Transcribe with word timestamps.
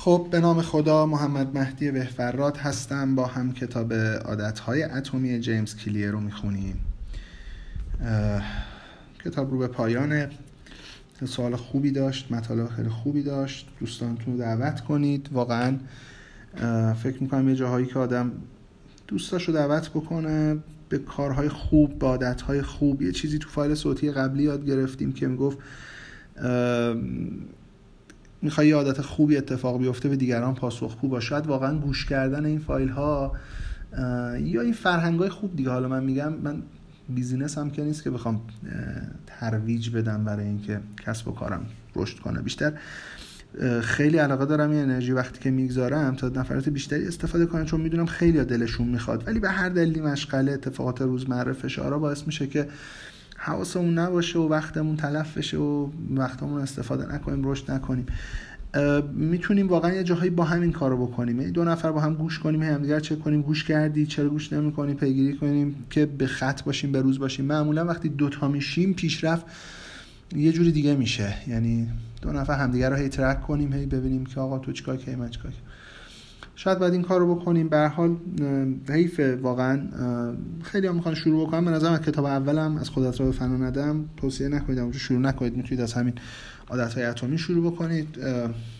خب 0.00 0.28
به 0.30 0.40
نام 0.40 0.62
خدا 0.62 1.06
محمد 1.06 1.58
مهدی 1.58 1.90
بهفراد 1.90 2.56
هستم. 2.56 3.14
با 3.14 3.26
هم 3.26 3.52
کتاب 3.52 3.92
عادتهای 3.92 4.82
اتمی 4.82 5.40
جیمز 5.40 5.76
کلیر 5.76 6.10
رو 6.10 6.20
می‌خونیم. 6.20 6.80
کتاب 9.24 9.50
رو 9.50 9.58
به 9.58 9.66
پایان 9.66 10.26
سوال 11.24 11.56
خوبی 11.56 11.90
داشت 11.90 12.32
مطالب 12.32 12.68
خیلی 12.68 12.88
خوبی 12.88 13.22
داشت. 13.22 13.68
دوستانتون 13.80 14.34
رو 14.34 14.40
دعوت 14.40 14.80
کنید. 14.80 15.28
واقعا 15.32 15.78
فکر 17.02 17.16
می‌کنم 17.20 17.48
یه 17.48 17.54
جاهایی 17.54 17.86
که 17.86 17.98
آدم 17.98 18.32
دوستاش 19.06 19.48
رو 19.48 19.54
دعوت 19.54 19.88
بکنه 19.88 20.56
به 20.88 20.98
کارهای 20.98 21.48
خوب 21.48 21.98
به 21.98 22.06
عادتهای 22.06 22.62
خوب 22.62 23.02
یه 23.02 23.12
چیزی 23.12 23.38
تو 23.38 23.48
فایل 23.48 23.74
صوتی 23.74 24.12
قبلی 24.12 24.42
یاد 24.42 24.66
گرفتیم 24.66 25.12
که 25.12 25.28
می‌گفت 25.28 25.58
می‌خوای 28.42 28.68
یه 28.68 28.74
عادت 28.74 29.00
خوبی 29.00 29.36
اتفاق 29.36 29.78
بیفته 29.78 30.08
به 30.08 30.16
دیگران 30.16 30.54
پاسخگو 30.54 31.08
باشه. 31.08 31.26
شاید 31.26 31.46
واقعا 31.46 31.78
گوش 31.78 32.06
کردن 32.06 32.44
این 32.44 32.58
فایل 32.58 32.88
ها 32.88 33.32
یا 34.40 34.60
این 34.60 34.72
فرهنگ 34.72 35.20
های 35.20 35.28
خوب 35.28 35.56
دیگه. 35.56 35.70
حالا 35.70 35.88
من 35.88 36.04
میگم 36.04 36.32
من 36.32 36.62
business 37.08 37.58
هم 37.58 37.70
که 37.70 37.84
نیست 37.84 38.04
که 38.04 38.10
بخوام 38.10 38.40
ترویج 39.26 39.90
بدم 39.90 40.24
برای 40.24 40.46
اینکه 40.46 40.80
کسب 41.06 41.28
و 41.28 41.32
کارم 41.32 41.66
رشد 41.96 42.18
کنه. 42.18 42.40
بیشتر 42.40 42.72
خیلی 43.82 44.18
علاقه 44.18 44.44
دارم 44.44 44.70
این 44.70 44.80
انرژی 44.80 45.12
وقتی 45.12 45.40
که 45.40 45.50
می‌گذارم 45.50 46.14
تا 46.14 46.28
نفرات 46.28 46.68
بیشتری 46.68 47.06
استفاده 47.06 47.46
کنن 47.46 47.64
چون 47.64 47.80
می‌دونم 47.80 48.06
خیلی 48.06 48.44
دلشون 48.44 48.88
می‌خواد. 48.88 49.26
ولی 49.26 49.40
به 49.40 49.50
هر 49.50 49.68
دلیلی 49.68 50.00
مشغله 50.00 50.52
اتفاقات 50.52 51.02
روزمره 51.02 51.52
فشارا 51.52 51.98
باعث 51.98 52.26
میشه 52.26 52.46
که 52.46 52.68
حواسمون 53.48 53.98
نباشه 53.98 54.38
و 54.38 54.48
وقتمون 54.48 54.96
تلف 54.96 55.38
بشه 55.38 55.56
و 55.56 55.88
وقتمون 56.10 56.60
استفاده 56.60 57.14
نکنیم 57.14 57.48
رشد 57.48 57.70
نکنیم. 57.70 58.06
می‌تونیم 59.14 59.68
واقعا 59.68 59.92
یه 59.92 60.04
جاهایی 60.04 60.30
با 60.30 60.44
همین 60.44 60.72
کارو 60.72 61.06
بکنیم. 61.06 61.40
یعنی 61.40 61.52
دو 61.52 61.64
نفر 61.64 61.92
با 61.92 62.00
هم 62.00 62.14
گوش 62.14 62.38
کنیم 62.38 62.62
همدیگر 62.62 63.00
چک 63.00 63.20
کنیم 63.20 63.42
گوش 63.42 63.64
کردی 63.64 64.06
چرا 64.06 64.28
گوش 64.28 64.52
نمی‌کنی 64.52 64.94
پیگیری 64.94 65.36
کنیم 65.36 65.84
که 65.90 66.06
به 66.06 66.26
خط 66.26 66.62
باشیم 66.62 66.92
به 66.92 67.02
روز 67.02 67.18
باشیم. 67.18 67.44
معمولا 67.44 67.84
وقتی 67.84 68.08
دوتا 68.08 68.48
میشیم 68.48 68.94
پیشرفت 68.94 69.46
یه 70.36 70.52
جوری 70.52 70.72
دیگه 70.72 70.94
میشه. 70.94 71.34
یعنی 71.46 71.88
دو 72.22 72.32
نفر 72.32 72.54
همدیگر 72.54 72.90
رو 72.90 72.96
هی 72.96 73.08
ترک 73.08 73.42
کنیم 73.42 73.72
هی 73.72 73.86
ببینیم 73.86 74.26
که 74.26 74.40
آقا 74.40 74.58
تو 74.58 74.72
چیکار 74.72 74.96
کردی 74.96 75.16
من 75.16 75.30
چیکار 75.30 75.52
شاید 76.58 76.78
باید 76.78 76.92
این 76.92 77.02
کار 77.02 77.20
رو 77.20 77.34
بکنیم. 77.34 77.68
به 77.68 77.88
حال 77.88 78.16
حیف 78.88 79.20
واقعا 79.42 79.82
خیلی 80.62 80.86
هم 80.86 80.94
می‌خوان 80.94 81.14
شروع 81.14 81.46
بکنم 81.46 81.64
به 81.64 81.70
نظرم 81.70 81.96
کتاب 81.96 82.24
اولم 82.24 82.76
از 82.76 82.88
خودت 82.88 83.20
رو 83.20 83.32
فنا 83.32 83.56
ندم 83.56 84.04
توصیه 84.16 84.48
نکنید. 84.48 84.78
اونجا 84.78 84.98
شروع 84.98 85.20
نکنید. 85.20 85.56
می‌تونید 85.56 85.80
از 85.80 85.92
همین 85.92 86.14
عادت 86.68 86.94
های 86.94 87.04
اتمی 87.04 87.38
شروع 87.38 87.72
بکنید. 87.72 88.18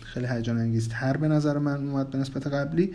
خیلی 0.03 0.27
هیجان 0.27 0.57
انگیزتر 0.57 1.17
به 1.17 1.27
نظر 1.27 1.57
من 1.57 1.87
اومد 1.87 2.09
به 2.09 2.17
نسبت 2.17 2.47
قبلی. 2.47 2.93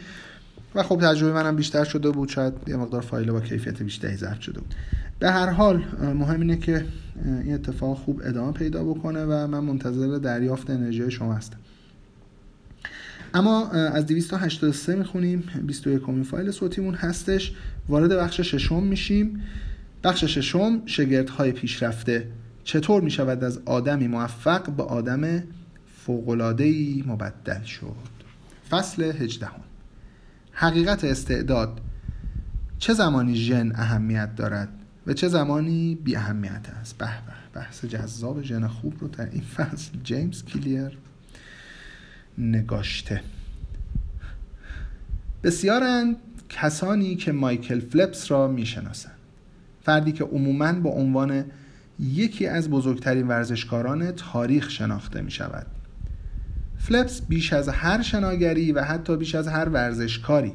و 0.75 0.83
خب 0.83 1.01
تجربه 1.01 1.33
منم 1.33 1.57
بیشتر 1.57 1.85
شده 1.85 2.11
بود. 2.11 2.29
شاید 2.29 2.55
یه 2.67 2.77
مقدار 2.77 3.01
فایل 3.01 3.31
با 3.31 3.41
کیفیت 3.41 3.83
بیشتری 3.83 4.17
ضبط 4.17 4.41
شده 4.41 4.61
بود. 4.61 4.75
به 5.19 5.31
هر 5.31 5.51
حال 5.51 5.85
مهم 6.15 6.41
اینه 6.41 6.57
که 6.57 6.85
این 7.45 7.55
اتفاق 7.55 7.97
خوب 7.97 8.23
ادامه 8.25 8.53
پیدا 8.53 8.85
بکنه 8.85 9.25
و 9.25 9.47
من 9.47 9.61
منتظر 9.61 10.19
دریافت 10.19 10.71
انرژی 10.71 11.11
شما 11.11 11.35
هستم. 11.35 11.59
اما 13.35 13.69
از 13.71 14.07
283 14.07 14.95
می‌خونیم. 14.95 15.45
21 15.67 16.01
کمی 16.01 16.25
فایل 16.25 16.51
صوتیمون 16.51 16.95
هستش. 16.95 17.53
وارد 17.89 18.13
بخش 18.13 18.41
ششم 18.41 18.83
میشیم. 18.83 19.43
بخش 20.05 20.25
ششم 20.25 20.83
شگردهای 20.87 21.53
پیشرفته. 21.53 22.29
چطور 22.65 23.03
می‌شود 23.03 23.45
از 23.45 23.61
آدمی 23.65 24.09
موفق 24.09 24.71
به 24.71 24.83
آدم 24.83 25.43
فوقلادهی 25.97 27.05
مبدل 27.07 27.63
شد؟ 27.63 28.15
فصل 28.71 29.03
18 29.03 29.49
حقیقت 30.53 31.05
استعداد. 31.05 31.81
چه 32.79 32.95
زمانی 32.95 33.35
ژن 33.35 33.73
اهمیت 33.75 34.35
دارد 34.37 34.69
و 35.07 35.13
چه 35.13 35.29
زمانی 35.29 35.95
بی 35.95 36.17
اهمیت 36.17 36.69
است؟ 36.81 36.99
به 36.99 37.09
بحث 37.55 37.85
جذاب 37.85 38.43
ژن 38.43 38.67
خوب 38.67 38.95
رو 39.01 39.09
در 39.09 39.31
این 39.31 39.43
فصل 39.43 39.91
جیمز 40.05 40.45
کلیر 40.45 40.99
نگاشته. 42.39 43.21
بسیارند 45.43 46.17
کسانی 46.49 47.17
که 47.17 47.33
مایکل 47.33 47.81
فلپس 47.81 48.31
را 48.31 48.49
می‌شناسند. 48.49 49.15
فردی 49.83 50.13
که 50.13 50.25
عموما 50.25 50.73
با 50.73 50.91
عنوان 50.91 51.45
یکی 52.01 52.47
از 52.47 52.71
بزرگترین 52.71 53.29
ورزشکاران 53.29 54.11
تاریخ 54.13 54.71
شناخته 54.71 55.21
می 55.21 55.31
شود 55.31 55.67
فلپس 56.79 57.23
بیش 57.23 57.53
از 57.53 57.69
هر 57.69 58.03
شناگری 58.03 58.73
و 58.73 58.83
حتی 58.83 59.17
بیش 59.17 59.35
از 59.35 59.49
هر 59.49 59.69
ورزشکاری 59.69 60.53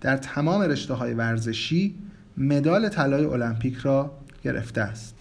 در 0.00 0.16
تمام 0.16 0.62
رشته 0.62 0.94
های 0.94 1.14
ورزشی 1.14 1.94
مدال 2.36 2.88
طلای 2.88 3.24
المپیک 3.24 3.76
را 3.76 4.18
گرفته 4.44 4.80
است. 4.80 5.14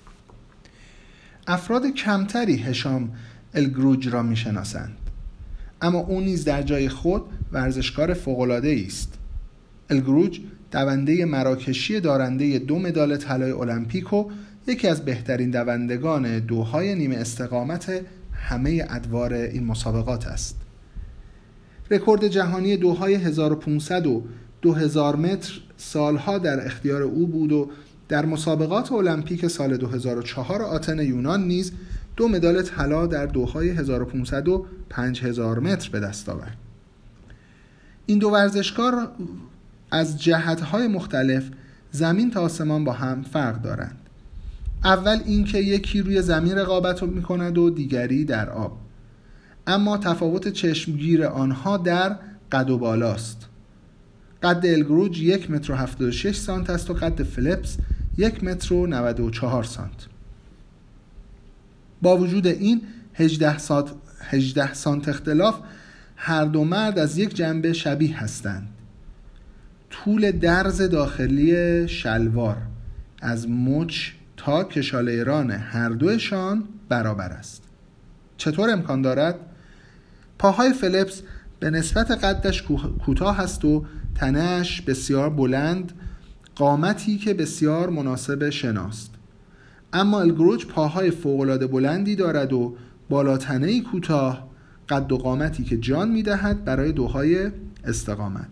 افراد 1.48 1.86
کمتری 1.86 2.58
هشام 2.58 3.12
الگروج 3.53 4.08
را 4.08 4.24
می‌شناسند. 4.24 4.96
اما 5.82 6.00
او 6.00 6.22
نیز 6.22 6.44
در 6.44 6.62
جای 6.62 6.90
خود 6.90 7.22
ورزشکار 7.52 8.14
فوق‌العاده 8.14 8.84
است. 8.88 9.14
الگروج 9.90 10.40
دونده 10.72 11.26
مراکشی 11.26 12.00
دارنده 12.00 12.60
دو 12.60 12.80
مدال 12.80 13.18
طلای 13.18 13.52
المپیک 13.52 14.14
و 14.14 14.26
یکی 14.68 14.88
از 14.88 15.06
بهترین 15.06 15.52
دوندگان 15.52 16.40
دوهای 16.40 16.96
نیمه 16.96 17.16
استقامت 17.16 18.02
همه 18.34 18.86
ادوار 18.90 19.34
این 19.34 19.66
مسابقات 19.66 20.28
است. 20.28 20.56
رکورد 21.92 22.28
جهانی 22.28 22.78
دوهای 22.78 23.16
1500 23.16 24.08
و 24.08 24.24
2000 24.62 25.16
متر 25.16 25.62
سالها 25.78 26.38
در 26.38 26.66
اختیار 26.66 27.02
او 27.02 27.28
بود 27.28 27.52
و 27.52 27.70
در 28.10 28.26
مسابقات 28.26 28.92
المپیک 28.92 29.48
سال 29.48 29.78
2004 29.78 30.62
آتن 30.62 31.00
یونان 31.00 31.48
نیز 31.48 31.72
دو 32.19 32.28
مدال 32.28 32.62
طلا 32.62 33.07
در 33.07 33.25
دوهای 33.25 33.69
1500 33.69 34.47
و 34.47 34.66
5000 34.90 35.59
متر 35.59 35.90
به 35.90 36.00
دست 36.00 36.30
آورد. 36.30 36.57
این 38.06 38.19
دو 38.19 38.30
ورزشکار 38.30 39.12
از 39.91 40.22
جهتهای 40.22 40.88
مختلف 40.88 41.50
زمین 41.91 42.31
تا 42.31 42.41
آسمان 42.41 42.84
با 42.84 42.94
هم 42.94 43.22
فرق 43.22 43.62
دارند. 43.62 43.97
اول 44.84 45.19
اینکه 45.25 45.57
یکی 45.57 46.02
روی 46.02 46.22
زمین 46.22 46.57
رقابت 46.57 47.03
می 47.03 47.22
کند 47.22 47.57
و 47.57 47.69
دیگری 47.69 48.25
در 48.25 48.50
آب. 48.50 48.78
اما 49.68 49.97
تفاوت 49.97 50.47
چشمگیر 50.47 51.25
آنها 51.25 51.78
در 51.78 52.16
قد 52.51 52.69
و 52.69 52.78
بالاست. 52.78 53.47
قد 54.44 54.66
الگروج 54.66 55.22
یک 55.22 55.51
متر 55.51 55.72
و 55.72 55.75
76 55.75 56.36
سانت 56.36 56.69
است 56.69 56.90
و 56.90 56.94
قد 56.94 57.24
فلپس 57.24 57.78
یک 58.18 58.44
متر 58.44 58.74
و 58.74 58.88
94 58.88 59.63
سانت. 59.63 60.07
با 62.02 62.18
وجود 62.18 62.48
این 62.48 62.82
18 63.14 63.58
سانت, 63.58 63.88
18 64.22 64.74
سانت 64.74 65.10
اختلاف 65.10 65.60
هر 66.16 66.46
دو 66.46 66.64
مرد 66.64 67.00
از 67.00 67.18
یک 67.18 67.36
جنبه 67.36 67.74
شبیه 67.74 68.20
هستند. 68.20 68.68
طول 69.90 70.32
درز 70.32 70.82
داخلی 70.82 71.88
شلوار 71.88 72.58
از 73.22 73.50
مچ 73.50 74.10
تا 74.38 74.64
کشاله 74.64 75.58
هر 75.58 75.90
دوشان 75.90 76.64
برابر 76.90 77.30
است. 77.30 77.64
چطور 78.38 78.70
امکان 78.70 79.02
دارد؟ 79.02 79.36
پاهای 80.40 80.74
فلپس 80.74 81.22
به 81.60 81.70
نسبت 81.70 82.12
قدش 82.12 82.64
کوتاه 83.06 83.40
است 83.40 83.66
و 83.66 83.86
تنش 84.16 84.81
بسیار 84.81 85.30
بلند 85.30 85.92
قامتی 86.56 87.18
که 87.18 87.34
بسیار 87.34 87.90
مناسب 87.90 88.50
شناست 88.50 89.09
اما 89.94 90.20
الگروج 90.20 90.66
پاهای 90.66 91.12
فوقالعاده 91.12 91.68
بلندی 91.68 92.16
دارد 92.16 92.54
و 92.54 92.76
بالاتنه 93.10 93.82
کوتاه 93.82 94.50
قد 94.90 95.12
و 95.12 95.18
قامتی 95.18 95.64
که 95.64 95.78
جان 95.78 96.10
می‌دهد 96.10 96.66
برای 96.66 96.92
دوهای 96.92 97.52
استقامت 97.84 98.48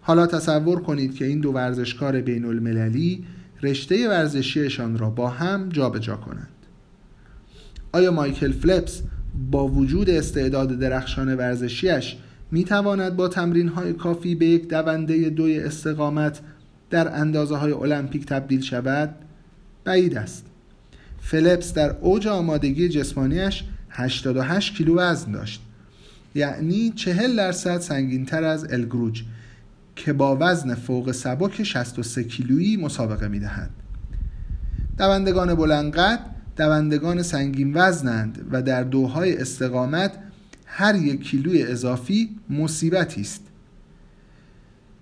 حالا 0.00 0.26
تصور 0.26 0.80
کنید 0.80 1.14
که 1.14 1.24
این 1.24 1.40
دو 1.40 1.52
ورزشکار 1.52 2.20
بین 2.20 2.44
المللی 2.44 3.24
رشته 3.62 4.08
ورزشیشان 4.08 4.98
را 4.98 5.10
با 5.10 5.28
هم 5.28 5.68
جابجا 5.68 5.98
جا 5.98 6.16
کنند 6.16 6.48
آیا 7.92 8.10
مایکل 8.10 8.52
فلپس 8.52 9.02
با 9.50 9.68
وجود 9.68 10.10
استعداد 10.10 10.78
درخشان 10.78 11.34
ورزشیش 11.34 12.16
می 12.50 12.64
تواند 12.64 13.16
با 13.16 13.28
تمرین 13.28 13.68
های 13.68 13.92
کافی 13.92 14.34
به 14.34 14.46
یک 14.46 14.68
دونده 14.68 15.30
دوی 15.30 15.60
استقامت 15.60 16.40
در 16.90 17.20
اندازه 17.20 17.56
های 17.56 17.72
المپیک 17.72 18.26
تبدیل 18.26 18.60
شود؟ 18.60 19.14
بعید 19.84 20.16
است. 20.16 20.53
فلپس 21.24 21.74
در 21.74 21.96
اوج 22.00 22.26
آمادگی 22.26 22.88
جسمانیش 22.88 23.64
88 23.90 24.74
کیلو 24.74 24.98
وزن 24.98 25.32
داشت. 25.32 25.62
یعنی 26.34 26.90
40 26.90 27.36
درصد 27.36 27.80
سنگینتر 27.80 28.44
از 28.44 28.72
الگروج 28.72 29.22
که 29.96 30.12
با 30.12 30.36
وزن 30.40 30.74
فوق 30.74 31.12
سبک 31.12 31.62
63 31.62 32.24
کیلویی 32.24 32.76
مسابقه 32.76 33.28
می 33.28 33.40
دهد. 33.40 33.70
دوندگان 34.98 35.54
بلندقد 35.54 36.20
دوندگان 36.56 37.22
سنگین 37.22 37.72
وزنند 37.74 38.48
و 38.52 38.62
در 38.62 38.82
دوهای 38.82 39.36
استقامت 39.36 40.12
هر 40.66 40.94
یک 40.94 41.22
کیلوی 41.22 41.62
اضافی 41.62 42.36
مصیبتی 42.50 43.20
است 43.20 43.40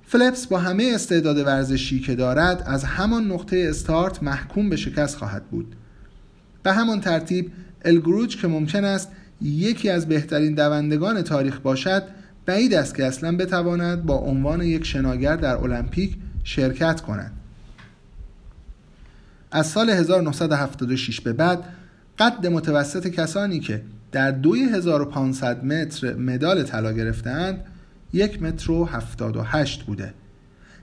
فلپس 0.06 0.46
با 0.46 0.58
همه 0.58 0.92
استعداد 0.94 1.38
ورزشی 1.38 2.00
که 2.00 2.14
دارد 2.14 2.62
از 2.66 2.84
همان 2.84 3.32
نقطه 3.32 3.66
استارت 3.68 4.22
محکوم 4.22 4.68
به 4.68 4.76
شکست 4.76 5.16
خواهد 5.16 5.44
بود 5.44 5.76
به 6.62 6.72
همان 6.72 7.00
ترتیب 7.00 7.52
الگروج 7.84 8.36
که 8.36 8.48
ممکن 8.48 8.84
است 8.84 9.08
یکی 9.42 9.90
از 9.90 10.08
بهترین 10.08 10.54
دوندگان 10.54 11.22
تاریخ 11.22 11.60
باشد 11.60 12.02
بعید 12.46 12.74
است 12.74 12.94
که 12.94 13.04
اصلا 13.04 13.36
بتواند 13.36 14.06
با 14.06 14.14
عنوان 14.14 14.62
یک 14.62 14.84
شناگر 14.84 15.36
در 15.36 15.56
المپیک 15.56 16.16
شرکت 16.44 17.00
کند. 17.00 17.32
از 19.50 19.66
سال 19.66 19.90
1976 19.90 21.20
به 21.20 21.32
بعد 21.32 21.64
قد 22.18 22.46
متوسط 22.46 23.08
کسانی 23.08 23.60
که 23.60 23.82
در 24.12 24.30
2500 24.30 25.64
متر 25.64 26.14
مدال 26.14 26.62
طلا 26.62 26.92
گرفتند 26.92 27.64
یک 28.12 28.42
متر 28.42 28.70
و 28.70 28.84
هفتاد 28.84 29.36
و 29.36 29.42
هشت 29.42 29.82
بوده. 29.82 30.14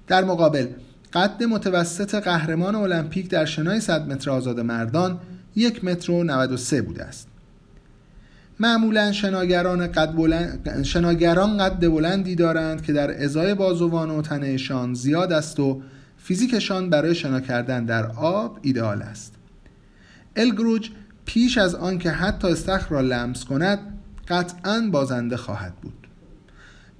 در 0.07 0.23
مقابل 0.23 0.67
قد 1.13 1.43
متوسط 1.43 2.15
قهرمان 2.15 2.75
المپیک 2.75 3.29
در 3.29 3.45
شنای 3.45 3.79
100 3.79 4.07
متر 4.07 4.31
آزاد 4.31 4.59
مردان 4.59 5.19
یک 5.55 5.85
متر 5.85 6.11
و 6.11 6.23
93 6.23 6.81
بوده 6.81 7.03
است. 7.03 7.27
معمولا 8.59 9.11
شناگران 9.11 9.87
قد, 9.87 10.15
بلند... 10.15 10.83
شناگران 10.83 11.57
قد 11.57 11.87
بلندی 11.87 12.35
دارند 12.35 12.81
که 12.81 12.93
در 12.93 13.23
ازای 13.23 13.53
بازوان 13.53 14.09
و 14.09 14.21
تنهشان 14.21 14.93
زیاد 14.93 15.33
است 15.33 15.59
و 15.59 15.81
فیزیکشان 16.17 16.89
برای 16.89 17.15
شنا 17.15 17.39
کردن 17.39 17.85
در 17.85 18.05
آب 18.07 18.59
ایدئال 18.61 19.01
است. 19.01 19.33
الگروج 20.35 20.89
پیش 21.25 21.57
از 21.57 21.75
آنکه 21.75 22.11
حتی 22.11 22.47
استخر 22.47 22.89
را 22.89 23.01
لمس 23.01 23.45
کند 23.45 23.79
قطعا 24.27 24.89
بازنده 24.91 25.37
خواهد 25.37 25.75
بود. 25.75 26.07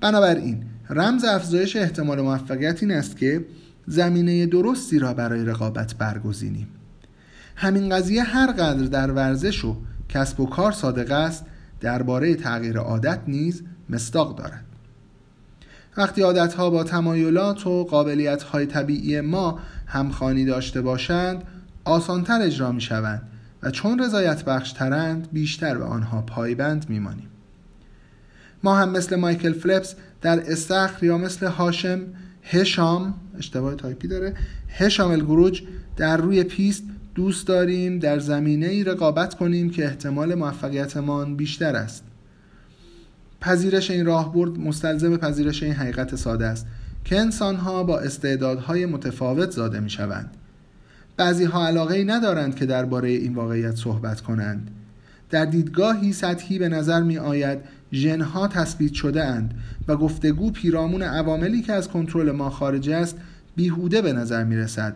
بنابراین 0.02 0.64
رمز 0.90 1.24
افزایش 1.24 1.76
احتمال 1.76 2.22
موفقیت 2.22 2.84
این 2.84 2.92
است 2.92 3.18
که 3.18 3.46
زمینه 3.88 4.46
درستی 4.46 5.00
را 5.00 5.14
برای 5.14 5.46
رقابت 5.46 5.96
برگزینیم. 5.96 6.68
همین 7.60 7.90
قضیه 7.90 8.24
هر 8.24 8.52
قدر 8.52 8.86
در 8.86 9.12
ورزش 9.12 9.66
و 9.66 9.76
کسب 10.10 10.40
و 10.40 10.46
کار 10.46 10.72
صادق 10.72 11.12
است 11.12 11.46
درباره 11.82 12.36
تغییر 12.36 12.78
عادت 12.78 13.20
نیز 13.28 13.64
مستاق 13.90 14.38
دارد. 14.38 14.66
وقتی 15.98 16.22
عادتها 16.22 16.70
با 16.70 16.84
تمایلات 16.84 17.68
و 17.68 17.84
قابلیتهای 17.84 18.66
طبیعی 18.66 19.22
ما 19.22 19.60
همخوانی 19.88 20.46
داشته 20.46 20.82
باشند 20.82 21.44
آسانتر 21.84 22.42
اجرا 22.42 22.72
می 22.72 22.82
شوند 22.82 23.22
و 23.64 23.72
چون 23.72 24.00
رضایت 24.00 24.46
بخش 24.46 24.72
ترند 24.72 25.28
بیشتر 25.32 25.78
به 25.78 25.84
آنها 25.84 26.22
پایبند 26.22 26.90
میمانیم. 26.90 27.28
ما 28.64 28.76
هم 28.76 28.90
مثل 28.90 29.16
مایکل 29.16 29.54
فلپس 29.54 29.96
در 30.22 30.52
استخر 30.52 31.04
یا 31.04 31.18
مثل 31.18 31.48
هاشم 31.48 32.00
هشام 32.44 33.14
اشتباه 33.38 33.76
تایپی 33.76 34.08
داره 34.08 34.36
هشام 34.70 35.12
الگروج 35.12 35.64
در 35.98 36.18
روی 36.18 36.44
پیست 36.44 36.84
دوست 37.20 37.48
داریم 37.48 38.00
در 38.00 38.20
زمینه 38.20 38.68
ای 38.68 38.84
رقابت 38.84 39.34
کنیم 39.34 39.70
که 39.70 39.86
احتمال 39.86 40.36
موفقیتمان 40.36 41.36
بیشتر 41.36 41.76
است. 41.76 42.04
پذیرش 43.42 43.92
این 43.92 44.06
راهبرد 44.06 44.60
مستلزم 44.60 45.18
پذیرش 45.18 45.64
این 45.64 45.74
حقیقت 45.74 46.16
ساده 46.16 46.46
است 46.46 46.68
که 47.06 47.20
انسانها 47.20 47.84
با 47.84 48.00
استعدادهای 48.00 48.86
متفاوت 48.86 49.52
زاده 49.52 49.80
می 49.80 49.90
شوند 49.90 50.38
بعضی 51.18 51.44
ها 51.44 51.68
علاقه 51.68 52.04
ندارند 52.04 52.56
که 52.56 52.66
درباره 52.66 53.10
این 53.10 53.36
واقعیت 53.36 53.76
صحبت 53.76 54.22
کنند. 54.22 54.72
در 55.30 55.46
دیدگاهی 55.46 56.14
سطحی 56.14 56.60
به 56.60 56.70
نظر 56.70 57.02
می 57.02 57.18
آید 57.18 57.60
ژنها 57.94 58.48
تثبیت 58.48 58.94
شده 58.94 59.24
اند 59.24 59.54
و 59.88 59.96
گفتگو 59.96 60.52
پیرامون 60.52 61.02
عواملی 61.02 61.62
که 61.62 61.74
از 61.74 61.90
کنترل 61.90 62.32
ما 62.32 62.50
خارج 62.50 62.90
است 62.90 63.18
بیهوده 63.56 64.02
به 64.02 64.14
نظر 64.14 64.44
می 64.44 64.56
رسد 64.56 64.96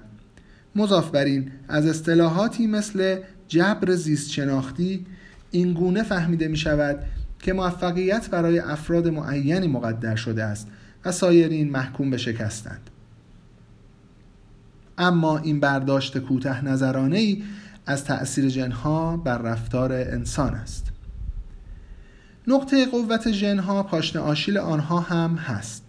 مضاف 0.75 1.09
بر 1.09 1.25
این 1.25 1.51
از 1.67 1.85
اصطلاحاتی 1.85 2.67
مثل 2.67 3.19
جبر 3.47 3.91
زیست 3.91 4.31
شناختی 4.31 5.05
این 5.51 5.73
گونه 5.73 6.03
فهمیده 6.03 6.47
می 6.47 6.57
شود 6.57 6.99
که 7.39 7.53
موفقیت 7.53 8.29
برای 8.29 8.59
افراد 8.59 9.07
معینی 9.07 9.67
مقدر 9.67 10.15
شده 10.15 10.43
است 10.43 10.67
و 11.05 11.11
سایرین 11.11 11.71
محکوم 11.71 12.09
به 12.09 12.17
شکستند. 12.17 12.89
اما 14.97 15.37
این 15.37 15.59
برداشت 15.59 16.17
کوته 16.17 16.65
نظرانه 16.65 17.17
ای 17.17 17.43
از 17.85 18.03
تأثیر 18.03 18.49
جنها 18.49 19.17
بر 19.17 19.37
رفتار 19.37 19.93
انسان 19.93 20.55
است. 20.55 20.87
نقطه 22.47 22.85
قوت 22.85 23.31
ژنها 23.31 23.83
پاشنه 23.83 24.21
آشیل 24.21 24.57
آنها 24.57 24.99
هم 24.99 25.35
هست. 25.35 25.83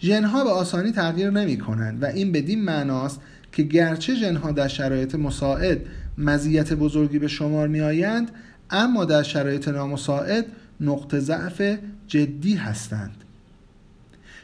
ژنها 0.00 0.44
به 0.44 0.50
آسانی 0.50 0.92
تغییر 0.92 1.30
نمی 1.30 1.58
کنند 1.58 2.02
و 2.02 2.06
این 2.06 2.32
بدین 2.32 2.64
معناست 2.64 3.20
که 3.54 3.62
گرچه 3.62 4.14
ژنها 4.14 4.52
در 4.52 4.68
شرایط 4.68 5.14
مساعد 5.14 5.80
مزیت 6.18 6.72
بزرگی 6.72 7.18
به 7.18 7.28
شمار 7.28 7.68
می 7.68 7.80
آیند 7.80 8.30
اما 8.70 9.04
در 9.04 9.22
شرایط 9.22 9.68
نامساعد 9.68 10.46
نقطه 10.80 11.20
ضعف 11.20 11.78
جدی 12.06 12.54
هستند. 12.54 13.16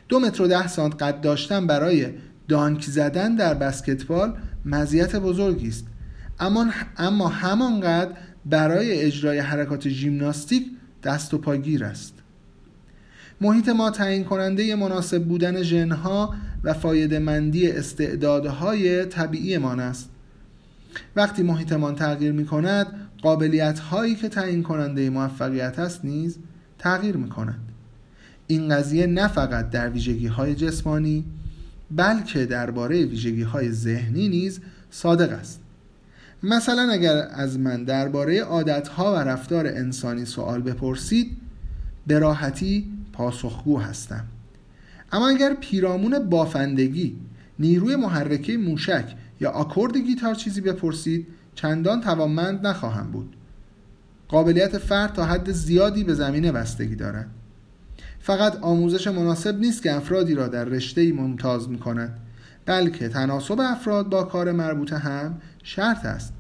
دو 0.09 0.21
متر 0.21 0.43
و 0.43 0.47
ده 0.47 0.69
سانت 0.69 1.03
قد 1.03 1.21
داشتن 1.21 1.67
برای 1.67 2.07
دانک 2.49 2.83
زدن 2.83 3.35
در 3.35 3.55
بسکتبال 3.55 4.35
مزیت 4.65 5.17
بزرگی 5.17 5.69
است. 5.69 5.87
اما 6.41 6.67
اما 6.97 7.29
همانقدر 7.29 8.11
برای 8.47 9.01
اجرای 9.01 9.39
حرکات 9.39 9.89
ژیمناستیک 9.89 10.67
دست 11.03 11.35
و 11.35 11.39
پاگیر 11.39 11.85
است. 11.85 12.15
محیط 13.41 13.69
ما 13.69 13.91
تعیین 13.91 14.25
کننده 14.25 14.77
مناسب 14.77 15.25
بودن 15.25 15.63
ژنها 15.63 16.35
و 16.65 16.73
فایده 16.73 17.19
مندی 17.19 17.71
استعدادهای 17.71 19.05
طبیعیمان 19.05 19.81
است. 19.81 20.11
وقتی 21.17 21.43
محیطمان 21.43 21.95
تغییر 21.95 22.33
می 22.33 22.47
کند 22.47 22.87
قابلیت 23.23 23.79
هایی 23.79 24.15
که 24.15 24.29
تعیین 24.29 24.63
کننده 24.63 25.11
موفقیت 25.11 25.79
است 25.79 26.05
نیز 26.05 26.39
تغییر 26.79 27.17
می 27.17 27.29
کند 27.29 27.59
این 28.47 28.69
قضیه 28.69 29.07
نه 29.07 29.29
فقط 29.29 29.71
در 29.71 29.91
ویژگی 29.91 30.27
های 30.27 30.55
جسمانی 30.55 31.25
بلکه 31.91 32.47
درباره 32.47 33.05
ویژگی 33.05 33.43
های 33.43 33.73
ذهنی 33.73 34.29
نیز 34.29 34.61
صادق 34.91 35.33
است. 35.33 35.61
مثلا 36.43 36.91
اگر 36.93 37.29
از 37.33 37.59
من 37.59 37.85
درباره 37.85 38.41
عادتها 38.41 39.15
و 39.15 39.17
رفتار 39.17 39.67
انسانی 39.67 40.25
سوال 40.25 40.63
بپرسید 40.63 41.37
به 42.07 42.19
راحتی 42.19 42.89
پاسخگو 43.21 43.79
هستم. 43.79 44.25
اما 45.13 45.29
اگر 45.29 45.55
پیرامون 45.55 46.19
بافندگی 46.19 47.17
نیروی 47.59 47.97
محرکه 47.97 48.59
موشک 48.59 49.15
یا 49.41 49.51
آکورد 49.51 49.97
گیتار 49.97 50.35
چیزی 50.35 50.61
بپرسید 50.61 51.27
چندان 51.55 52.01
توانمند 52.01 52.67
نخواهم 52.67 53.11
بود. 53.11 53.37
قابلیت 54.29 54.79
فرد 54.79 55.13
تا 55.13 55.25
حد 55.25 55.53
زیادی 55.53 56.05
به 56.05 56.15
زمینه 56.15 56.53
بستگی 56.53 56.97
دارد. 56.97 57.27
فقط 58.21 58.57
آموزش 58.57 59.07
مناسب 59.07 59.59
نیست 59.59 59.83
که 59.83 59.95
افرادی 59.95 60.35
را 60.35 60.49
در 60.49 60.65
رشته 60.65 61.13
ممتاز 61.13 61.69
می 61.69 61.79
کند 61.79 62.19
بلکه 62.67 63.09
تناسب 63.09 63.61
افراد 63.61 64.09
با 64.09 64.23
کار 64.23 64.53
مربوطه 64.53 64.99
هم 64.99 65.41
شرط 65.63 66.07
است. 66.07 66.33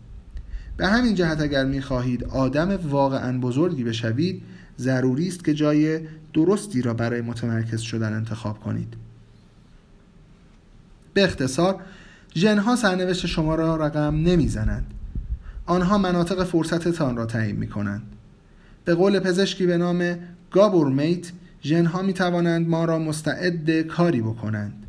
به 0.77 0.87
همین 0.87 1.15
جهت 1.15 1.41
اگر 1.41 1.65
می 1.65 1.81
خواهید 1.81 2.25
آدم 2.25 2.79
واقعا 2.89 3.39
بزرگی 3.39 3.85
بشوید 3.85 4.43
ضروری 4.81 5.29
است 5.29 5.45
که 5.45 5.55
جای 5.55 6.01
درستی 6.35 6.83
را 6.83 6.95
برای 6.95 7.21
متمرکز 7.21 7.81
شدن 7.81 8.13
انتخاب 8.13 8.61
کنید. 8.61 8.95
به 11.15 11.25
اختصار 11.25 11.81
ژنها 12.35 12.77
سرنوشت 12.77 13.27
شما 13.27 13.55
را 13.55 13.77
رقم 13.77 14.15
نمی‌زنند. 14.15 14.95
آنها 15.67 15.99
مناطق 15.99 16.45
فرصتتان 16.45 17.17
را 17.17 17.27
تعیین 17.27 17.57
می 17.57 17.69
کنند 17.69 18.03
به 18.85 18.95
قول 18.95 19.19
پزشکی 19.19 19.67
به 19.67 19.79
نام 19.79 20.19
گابورمیت 20.51 21.33
ژنها 21.65 22.03
می 22.03 22.13
توانند 22.13 22.69
ما 22.69 22.85
را 22.85 22.99
مستعد 22.99 23.81
کاری 23.81 24.21
بکنند 24.21 24.87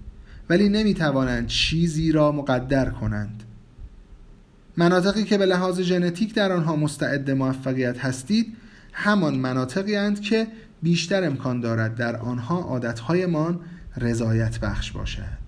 ولی 0.50 0.70
نمی 0.70 0.94
توانند 0.94 1.48
چیزی 1.48 2.12
را 2.12 2.32
مقدر 2.32 2.90
کنند. 2.90 3.44
مناطقی 4.78 5.24
که 5.24 5.38
به 5.38 5.46
لحاظ 5.46 5.82
ژنتیک 5.82 6.34
در 6.34 6.52
آنها 6.52 6.76
مستعد 6.76 7.32
موفقیت 7.32 8.00
هستید 8.00 8.58
همان 8.92 9.36
مناطقی 9.36 9.96
هستند 9.96 10.22
که 10.22 10.48
بیشتر 10.82 11.24
امکان 11.24 11.60
دارد 11.60 11.96
در 11.96 12.16
آنها 12.16 12.60
عادتهایمان 12.60 13.60
رضایت 13.98 14.60
بخش 14.60 14.92
باشد. 14.92 15.42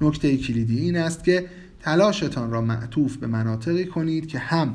نکته 0.00 0.36
کلیدی 0.36 0.78
این 0.78 0.96
است 0.96 1.24
که 1.24 1.46
تلاشتان 1.80 2.50
را 2.50 2.60
معطوف 2.60 3.16
به 3.16 3.26
مناطقی 3.26 3.86
کنید 3.86 4.28
که 4.28 4.38
هم 4.38 4.74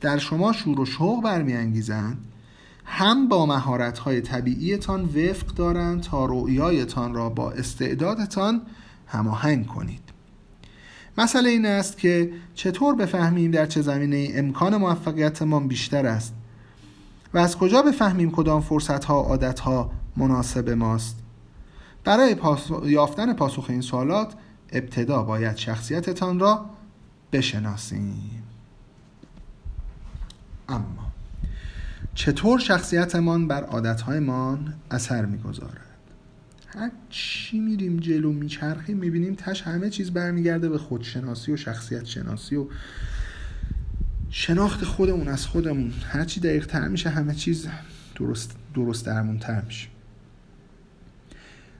در 0.00 0.18
شما 0.18 0.52
شور 0.52 0.80
و 0.80 0.86
شوق 0.86 1.24
برمیانگیزند 1.24 2.18
هم 2.84 3.28
با 3.28 3.46
مهارت‌های 3.46 4.20
طبیعیتان 4.20 5.02
وفق 5.02 5.46
دارند 5.46 6.02
تا 6.02 6.24
رؤیایتان 6.24 7.14
را 7.14 7.30
با 7.30 7.50
استعدادتان 7.50 8.62
هماهنگ 9.06 9.66
کنید. 9.66 10.00
مسئله 11.18 11.50
این 11.50 11.66
است 11.66 11.98
که 11.98 12.32
چطور 12.54 12.94
بفهمیم 12.94 13.50
در 13.50 13.66
چه 13.66 13.82
زمینه 13.82 14.28
امکان 14.34 14.76
موفقیتمان 14.76 15.68
بیشتر 15.68 16.06
است؟ 16.06 16.34
و 17.34 17.38
از 17.38 17.56
کجا 17.58 17.82
بفهمیم 17.82 18.30
کدام 18.30 18.60
فرصت 18.60 19.04
ها 19.04 19.22
و 19.22 19.26
عادت 19.26 19.60
ها 19.60 19.90
مناسب 20.16 20.70
ماست؟ 20.70 21.16
برای 22.04 22.36
یافتن 22.84 23.32
پاسخ 23.32 23.66
این 23.68 23.80
سوالات 23.80 24.34
ابتدا 24.72 25.22
باید 25.22 25.56
شخصیتتان 25.56 26.40
را 26.40 26.70
بشناسیم. 27.32 28.42
اما 30.68 31.12
چطور 32.14 32.58
شخصیتمان 32.58 33.48
بر 33.48 33.64
عادتهایمان 33.64 34.74
اثر 34.90 35.24
می‌گذارد؟ 35.24 35.80
هر 36.66 36.90
چی 37.10 37.58
میریم 37.58 37.96
جلو 37.96 38.32
میچرخیم 38.32 38.96
می‌بینیم 38.96 39.34
تش 39.34 39.62
همه 39.62 39.90
چیز 39.90 40.10
برمیگرده 40.10 40.68
به 40.68 40.78
خودشناسی 40.78 41.52
و 41.52 41.56
شخصیت 41.56 42.04
شناسی 42.04 42.56
و 42.56 42.66
شناخت 44.36 44.84
خودمون 44.84 45.28
از 45.28 45.46
خودمون. 45.46 45.92
هرچی 46.08 46.40
دقیق 46.40 46.66
تر 46.66 46.88
میشه 46.88 47.10
همه 47.10 47.34
چیز 47.34 47.68
درست, 48.16 48.56
درست 48.74 49.06
درمون 49.06 49.38
تر 49.38 49.60
میشه. 49.60 49.88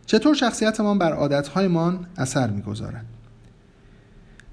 چطور 0.07 0.35
شخصیتمان 0.35 0.99
بر 0.99 1.13
عادتهایمان 1.13 2.07
اثر 2.17 2.51
می‌گذارد؟ 2.51 3.05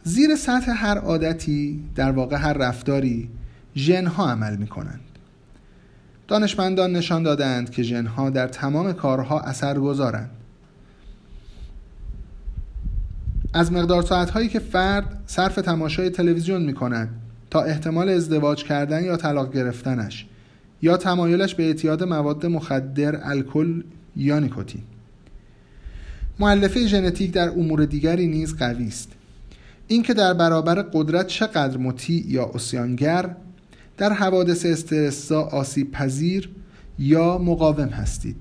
زیر 0.04 0.36
سطح 0.36 0.72
هر 0.72 0.98
عادتی 0.98 1.84
در 1.96 2.12
واقع 2.12 2.36
هر 2.36 2.54
رفتاری 2.54 3.30
ژنها 3.76 4.32
عمل 4.32 4.56
می 4.56 4.68
کنند 4.68 5.02
دانشمندان 6.28 6.92
نشان 6.92 7.24
دادند 7.24 7.70
که 7.70 7.84
ژنها 7.84 8.30
در 8.30 8.48
تمام 8.48 8.94
کارها 8.94 9.40
اثر 9.40 9.80
گذارند 9.80 10.30
از 13.54 13.72
مقدار 13.72 14.02
ساعتهایی 14.02 14.50
که 14.50 14.60
فرد 14.60 15.24
صرف 15.26 15.56
تماشای 15.56 16.10
تلویزیون 16.10 16.62
می 16.62 16.74
کند 16.74 17.22
تا 17.52 17.62
احتمال 17.62 18.10
ازدواج 18.10 18.64
کردن 18.64 19.04
یا 19.04 19.18
طلاق 19.18 19.54
گرفتنش 19.54 20.26
یا 20.82 20.98
تمایلش 20.98 21.56
به 21.56 21.64
اعتیاد 21.64 22.04
مواد 22.04 22.46
مخدر 22.46 23.20
الکل 23.24 23.84
یا 24.16 24.40
نیکوتین. 24.40 24.82
معلفه 26.40 26.88
ژنتیک 26.88 27.32
در 27.32 27.50
امور 27.50 27.86
دیگری 27.86 28.28
نیز 28.28 28.56
قوی 28.56 28.88
است. 28.88 29.12
اینکه 29.88 30.14
در 30.14 30.34
برابر 30.34 30.82
قدرت 30.82 31.28
چقدر 31.28 31.78
مطیع 31.78 32.24
یا 32.28 32.52
اسیانگر 32.54 33.36
در 33.98 34.14
حوادث 34.14 34.66
استرسا 34.66 35.42
آسیب 35.42 35.92
پذیر 35.92 36.50
یا 37.00 37.38
مقاوم 37.38 37.88
هستید. 37.88 38.36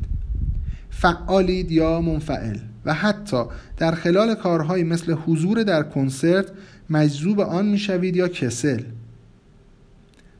فعالید 0.90 1.72
یا 1.72 2.00
منفعل 2.00 2.56
و 2.84 2.94
حتی 2.94 3.42
در 3.76 3.92
خلال 3.92 4.34
کارهایی 4.34 4.84
مثل 4.84 5.12
حضور 5.12 5.62
در 5.62 5.82
کنسرت 5.82 6.46
مجذوب 6.90 7.40
آن 7.40 7.66
می‌شوید 7.66 8.16
یا 8.16 8.28
کسل. 8.28 8.82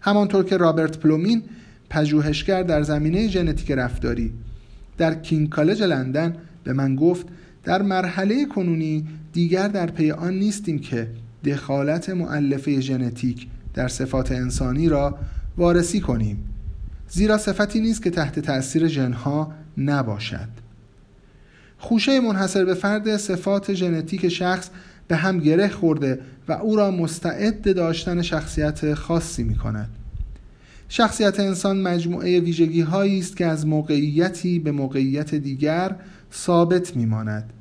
همانطور 0.00 0.44
که 0.44 0.56
رابرت 0.56 0.98
پلومین 0.98 1.42
پژوهشگر 1.90 2.62
در 2.62 2.82
زمینه 2.82 3.28
ژنتیک 3.28 3.70
رفتاری 3.70 4.32
در 4.98 5.14
کینگ 5.14 5.48
کالج 5.48 5.82
لندن 5.82 6.36
به 6.64 6.72
من 6.72 6.96
گفت 6.96 7.26
در 7.64 7.82
مرحله 7.82 8.46
کنونی 8.46 9.06
دیگر 9.32 9.68
در 9.68 9.86
پی 9.86 10.10
آن 10.10 10.34
نیستیم 10.34 10.78
که 10.78 11.08
دخالت 11.44 12.10
معلفه 12.10 12.80
ژنتیک 12.80 13.46
در 13.74 13.88
صفات 13.88 14.32
انسانی 14.32 14.88
را 14.88 15.18
وارسی 15.56 16.00
کنیم 16.00 16.44
زیرا 17.08 17.38
صفتی 17.38 17.80
نیست 17.80 18.02
که 18.02 18.10
تحت 18.10 18.38
تأثیر 18.38 18.88
ژنها 18.88 19.52
نباشد. 19.78 20.48
خوشه 21.78 22.20
منحصر 22.20 22.64
به 22.64 22.74
فرد 22.74 23.16
صفات 23.16 23.74
ژنتیک 23.74 24.28
شخص 24.28 24.70
به 25.10 25.16
هم 25.16 25.38
گره 25.38 25.68
خورده 25.68 26.20
و 26.48 26.52
او 26.52 26.76
را 26.76 26.90
مستعد 26.90 27.74
داشتن 27.76 28.22
شخصیت 28.22 28.94
خاصی 28.94 29.42
می 29.44 29.54
کند 29.54 29.88
شخصیت 30.88 31.40
انسان 31.40 31.82
مجموعه 31.82 32.40
ویژگی 32.40 32.80
هایی 32.80 33.18
است 33.18 33.36
که 33.36 33.46
از 33.46 33.66
موقعیتی 33.66 34.58
به 34.58 34.72
موقعیت 34.72 35.34
دیگر 35.34 35.96
ثابت 36.32 36.96
می 36.96 37.06
ماند 37.06 37.52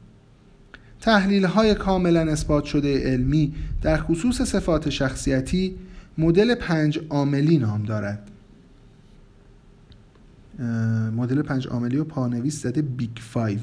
تحلیل 1.02 1.46
های 1.46 1.76
کاملا 1.76 2.32
اثبات 2.32 2.64
شده 2.64 3.12
علمی 3.12 3.54
در 3.82 3.98
خصوص 3.98 4.42
صفات 4.42 4.90
شخصیتی 4.90 5.76
مدل 6.18 6.56
پنج 6.56 7.00
عاملی 7.10 7.58
نام 7.58 7.84
دارد. 7.84 8.32
مدل 11.16 11.42
پنج 11.42 11.68
عاملی 11.68 11.98
و 11.98 12.04
پانویس 12.04 12.62
زده 12.62 12.82
Big 12.82 13.18
Five. 13.20 13.60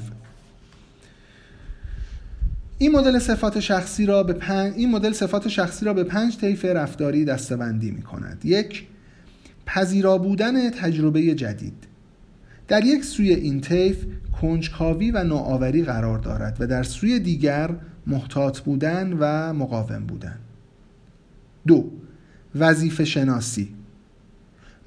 این 2.79 2.91
مدل 2.91 3.19
صفات 3.19 3.59
شخصی 3.59 4.05
را 4.05 4.23
به 4.23 4.33
پنج 4.33 4.73
این 4.75 4.91
مدل 4.91 5.11
صفات 5.11 5.47
شخصی 5.47 5.85
را 5.85 5.93
به 5.93 6.03
پنج 6.03 6.37
طیف 6.37 6.65
رفتاری 6.65 7.25
دسته‌بندی 7.25 7.91
می 7.91 8.01
کند. 8.01 8.41
یک 8.43 8.87
پذیرا 9.65 10.17
بودن 10.17 10.69
تجربه 10.69 11.35
جدید. 11.35 11.87
در 12.67 12.85
یک 12.85 13.03
سوی 13.03 13.33
این 13.33 13.61
طیف 13.61 14.05
کنجکاوی 14.41 15.11
و 15.11 15.23
نوآوری 15.23 15.83
قرار 15.83 16.19
دارد 16.19 16.57
و 16.59 16.67
در 16.67 16.83
سوی 16.83 17.19
دیگر 17.19 17.69
محتاط 18.07 18.59
بودن 18.59 19.13
و 19.19 19.53
مقاوم 19.53 20.05
بودن. 20.05 20.37
دو 21.67 21.91
وظیفه 22.55 23.05
شناسی. 23.05 23.69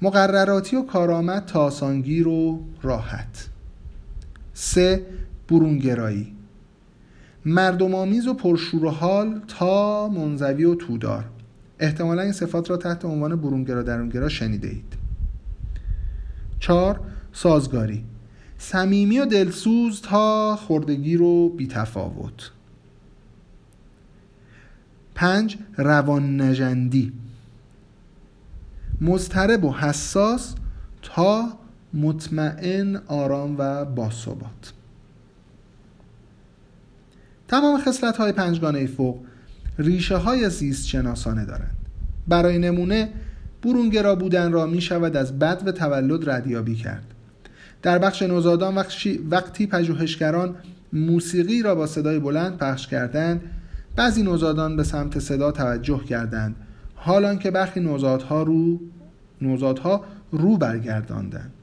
مقرراتی 0.01 0.75
و 0.75 0.81
کارآمد 0.81 1.45
تا 1.45 1.63
آسانگیر 1.63 2.27
و 2.27 2.63
راحت. 2.81 3.47
سه 4.53 5.05
برونگرایی. 5.49 6.35
مردم 7.45 7.95
آمیز 7.95 8.27
و 8.27 8.33
پرشور 8.33 8.85
و 8.85 8.89
حال 8.89 9.41
تا 9.47 10.07
منزوی 10.07 10.63
و 10.63 10.75
تودار. 10.75 11.25
احتمالا 11.79 12.21
این 12.21 12.31
صفات 12.31 12.69
را 12.69 12.77
تحت 12.77 13.05
عنوان 13.05 13.35
برونگرا 13.35 13.83
درونگرا 13.83 14.29
شنیده 14.29 14.67
اید 14.67 14.93
چهار 16.59 16.99
سازگاری. 17.33 18.03
صمیمی 18.57 19.19
و 19.19 19.25
دلسوز 19.25 20.01
تا 20.01 20.55
خردگیر 20.55 21.21
و 21.21 21.49
بیتفاوت. 21.49 22.51
پنج 25.15 25.57
روان 25.77 26.41
نجندی 26.41 27.13
مضطرب 29.01 29.63
و 29.63 29.73
حساس 29.73 30.55
تا 31.01 31.45
مطمئن 31.93 32.95
آرام 32.95 33.55
و 33.57 33.85
باثبات. 33.85 34.73
تمام 37.51 37.81
خصلت 37.81 38.17
های 38.17 38.31
پنجگانه 38.31 38.87
فوق 38.87 39.19
ریشه 39.79 40.17
های 40.17 40.49
زیست 40.49 40.87
شناسانه 40.87 41.45
دارند. 41.45 41.75
برای 42.27 42.57
نمونه 42.57 43.09
برونگرا 43.63 44.15
بودن 44.15 44.51
را 44.51 44.65
می 44.65 44.81
شود 44.81 45.17
از 45.17 45.39
بد 45.39 45.61
و 45.65 45.71
تولد 45.71 46.29
ردیابی 46.29 46.75
کرد. 46.75 47.03
در 47.81 47.99
بخش 47.99 48.21
نوزادان 48.21 48.85
وقتی 49.29 49.67
پژوهشگران 49.67 50.55
موسیقی 50.93 51.61
را 51.61 51.75
با 51.75 51.87
صدای 51.87 52.19
بلند 52.19 52.57
پخش 52.57 52.87
کردند 52.87 53.41
بعضی 53.95 54.23
نوزادان 54.23 54.75
به 54.75 54.83
سمت 54.83 55.19
صدا 55.19 55.51
توجه 55.51 56.03
کردند 56.03 56.55
حالان 56.95 57.39
که 57.39 57.51
برخی 57.51 57.79
نوزادها 57.79 58.43
رو 58.43 58.79
نوزادها 59.41 60.03
رو 60.31 60.57
برگرداندند. 60.57 61.60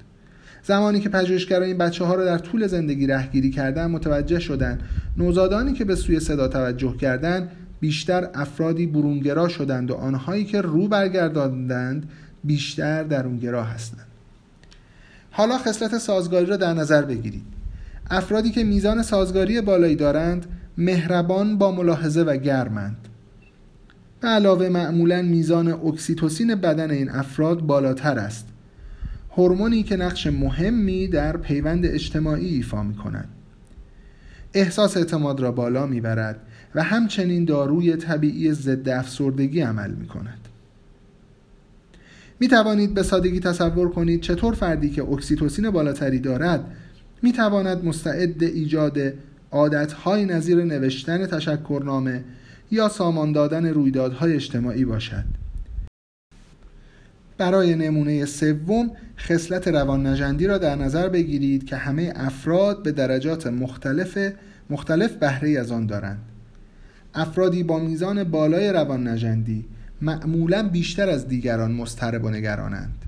زمانی 0.69 1.01
که 1.01 1.09
پژوهشگران 1.09 1.63
این 1.63 1.79
بچه 1.79 2.05
ها 2.05 2.15
را 2.15 2.25
در 2.25 2.39
طول 2.39 2.67
زندگی 2.67 3.07
رهگیری 3.07 3.51
کردند 3.51 3.91
متوجه 3.91 4.39
شدند 4.39 4.83
نوزادانی 5.17 5.73
که 5.73 5.85
به 5.85 5.95
سوی 5.95 6.21
صدا 6.21 6.49
توجه 6.49 6.97
کردند 6.97 7.51
بیشتر 7.81 8.29
افرادی 8.35 8.87
برونگرا 8.87 9.49
شدند 9.49 9.91
و 9.91 9.95
آنهایی 9.95 10.45
که 10.45 10.61
رو 10.61 10.89
برگرداندند 10.89 12.11
بیشتر 12.45 13.03
درونگرا 13.03 13.65
هستند. 13.65 14.07
حالا 15.31 15.59
خصلت 15.59 15.99
سازگاری 15.99 16.47
را 16.47 16.57
در 16.57 16.75
نظر 16.75 17.03
بگیرید. 17.03 17.45
افرادی 18.11 18.51
که 18.51 18.65
میزان 18.65 19.03
سازگاری 19.03 19.61
بالایی 19.61 19.97
دارند 19.97 20.47
مهربان 20.79 21.59
با 21.59 21.73
ملاحظه 21.73 22.23
و 22.23 22.37
گرمند. 22.37 23.09
به 24.21 24.29
علاوه 24.29 24.69
معمولا 24.69 25.23
میزان 25.23 25.69
اکسیتوسین 25.69 26.55
بدن 26.55 26.91
این 26.91 27.11
افراد 27.11 27.61
بالاتر 27.61 28.19
است. 28.19 28.58
هورمونی 29.39 29.83
که 29.83 29.97
نقش 29.97 30.27
مهمی 30.27 31.09
در 31.09 31.37
پیوند 31.37 31.87
اجتماعی 31.87 32.55
ایفا 32.55 32.83
می 32.83 32.95
کند 32.95 33.29
احساس 34.55 34.97
اعتماد 34.97 35.41
را 35.41 35.53
بالا 35.53 35.87
می 35.87 36.01
برد 36.01 36.41
و 36.75 36.83
همچنین 36.83 37.45
داروی 37.45 37.97
طبیعی 37.97 38.53
ضد 38.53 38.89
افسردگی 38.89 39.61
عمل 39.61 39.91
می 39.91 40.07
کند 40.07 40.39
می 42.41 42.49
توانید 42.49 42.95
به 42.95 43.03
سادگی 43.03 43.41
تصور 43.41 43.89
کنید 43.91 44.21
چطور 44.21 44.55
فردی 44.55 44.91
که 44.91 45.03
اکسیتوسین 45.03 45.71
بالاتری 45.71 46.19
دارد 46.19 46.65
می 47.23 47.33
تواند 47.33 47.85
مستعد 47.85 48.43
ایجاد 48.43 48.99
عادتهای 49.51 50.25
نظیر 50.25 50.65
نوشتن 50.65 51.27
تشکرنامه 51.27 52.25
یا 52.71 52.89
سامان 52.89 53.33
دادن 53.33 53.67
رویدادهای 53.67 54.35
اجتماعی 54.35 54.85
باشد. 54.85 55.48
برای 57.39 57.75
نمونه 57.75 58.25
سوم 58.25 58.91
خصلت 59.19 59.69
روان 59.69 60.07
نجندی 60.07 60.47
را 60.47 60.59
در 60.59 60.77
نظر 60.77 61.09
بگیرید 61.09 61.67
که 61.67 61.77
همه 61.77 62.13
افراد 62.17 62.83
به 62.83 62.93
درجات 62.93 63.47
مختلف 63.47 64.19
مختلف 64.71 65.13
بهره 65.13 65.61
از 65.61 65.73
آن 65.73 65.87
دارند. 65.87 66.19
افرادی 67.15 67.63
با 67.63 67.79
میزان 67.79 68.25
بالای 68.25 68.73
روان 68.73 69.09
نجندی 69.09 69.65
معمولا 70.03 70.69
بیشتر 70.69 71.09
از 71.09 71.29
دیگران 71.29 71.73
مضطرب 71.73 72.25
و 72.25 72.31
نگرانند. 72.31 73.05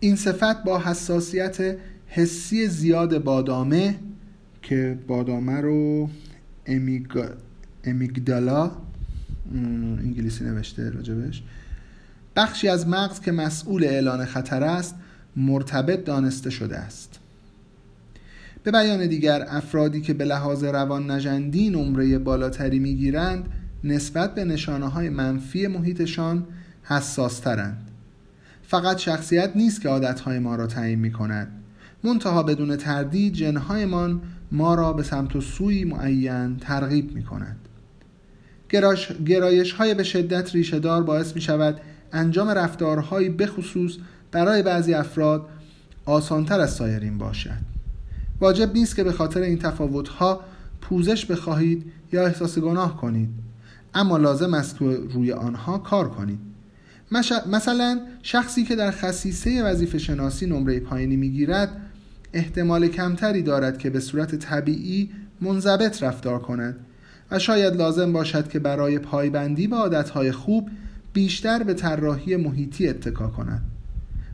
این 0.00 0.16
صفت 0.16 0.64
با 0.64 0.78
حساسیت 0.78 1.76
حسی 2.06 2.66
زیاد 2.66 3.24
بادامه 3.24 3.94
که 4.62 4.98
بادامه 5.06 5.60
رو 5.60 6.10
امیگ... 6.66 7.24
امیگدالا 7.84 8.70
انگلیسی 10.04 10.44
نوشته 10.44 10.90
راجبش 10.90 11.42
بخشی 12.36 12.68
از 12.68 12.88
مغز 12.88 13.20
که 13.20 13.32
مسئول 13.32 13.84
اعلان 13.84 14.24
خطر 14.24 14.64
است 14.64 14.94
مرتبط 15.36 16.04
دانسته 16.04 16.50
شده 16.50 16.76
است. 16.76 17.18
به 18.62 18.70
بیان 18.70 19.06
دیگر 19.06 19.46
افرادی 19.48 20.00
که 20.00 20.14
به 20.14 20.24
لحاظ 20.24 20.64
روان 20.64 21.10
نجندی 21.10 21.70
نمره 21.70 22.18
بالاتری 22.18 22.78
می‌گیرند 22.78 23.48
نسبت 23.84 24.34
به 24.34 24.44
نشانه 24.44 24.88
های 24.88 25.08
منفی 25.08 25.66
محیطشان 25.66 26.46
حساس 26.82 27.38
ترند. 27.38 27.86
فقط 28.62 28.98
شخصیت 28.98 29.50
نیست 29.54 29.80
که 29.80 29.88
عادتهای 29.88 30.38
ما 30.38 30.56
را 30.56 30.66
تعیین 30.66 30.98
می 30.98 31.12
کند 31.12 31.48
منتها 32.04 32.42
بدون 32.42 32.76
تردید 32.76 33.32
جنهایمان 33.32 34.20
ما 34.52 34.74
را 34.74 34.92
به 34.92 35.02
سمت 35.02 35.36
و 35.36 35.40
سوی 35.40 35.84
معین 35.84 36.56
ترغیب 36.56 37.14
می 37.14 37.24
کند 37.24 37.56
گرایش 39.26 39.72
های 39.72 39.94
به 39.94 40.02
شدت 40.02 40.54
ریشهدار 40.54 41.02
باعث 41.02 41.34
می 41.34 41.40
شود 41.40 41.80
انجام 42.12 42.48
رفتارهایی 42.48 43.28
بخصوص 43.28 43.92
برای 44.32 44.62
بعضی 44.62 44.94
افراد 44.94 45.48
آسانتر 46.04 46.60
از 46.60 46.74
سایرین 46.74 47.18
باشد. 47.18 47.76
واجب 48.40 48.74
نیست 48.74 48.96
که 48.96 49.04
به 49.04 49.12
خاطر 49.12 49.40
این 49.40 49.58
تفاوتها 49.58 50.40
پوزش 50.80 51.26
بخواهید 51.26 51.92
یا 52.12 52.26
احساس 52.26 52.58
گناه 52.58 52.96
کنید 52.96 53.28
اما 53.94 54.16
لازم 54.16 54.54
است 54.54 54.78
که 54.78 54.84
روی 54.84 55.32
آنها 55.32 55.78
کار 55.78 56.08
کنید. 56.08 56.38
مثلا 57.46 58.00
شخصی 58.22 58.64
که 58.64 58.76
در 58.76 58.90
خصیصه 58.90 59.64
وظیفه 59.64 59.98
شناسی 59.98 60.46
نمره 60.46 60.80
پایینی 60.80 61.16
می‌گیرد 61.16 61.68
احتمال 62.32 62.88
کمتری 62.88 63.42
دارد 63.42 63.78
که 63.78 63.90
به 63.90 64.00
صورت 64.00 64.34
طبیعی 64.34 65.10
منضبط 65.40 66.02
رفتار 66.02 66.38
کند 66.38 66.76
و 67.30 67.38
شاید 67.38 67.76
لازم 67.76 68.12
باشد 68.12 68.48
که 68.48 68.58
برای 68.58 68.98
پایبندی 68.98 69.66
به 69.66 69.76
عادتهای 69.76 70.32
خوب 70.32 70.70
بیشتر 71.16 71.62
به 71.62 71.74
طراحی 71.74 72.36
محیطی 72.36 72.88
اتکا 72.88 73.28
کند 73.28 73.62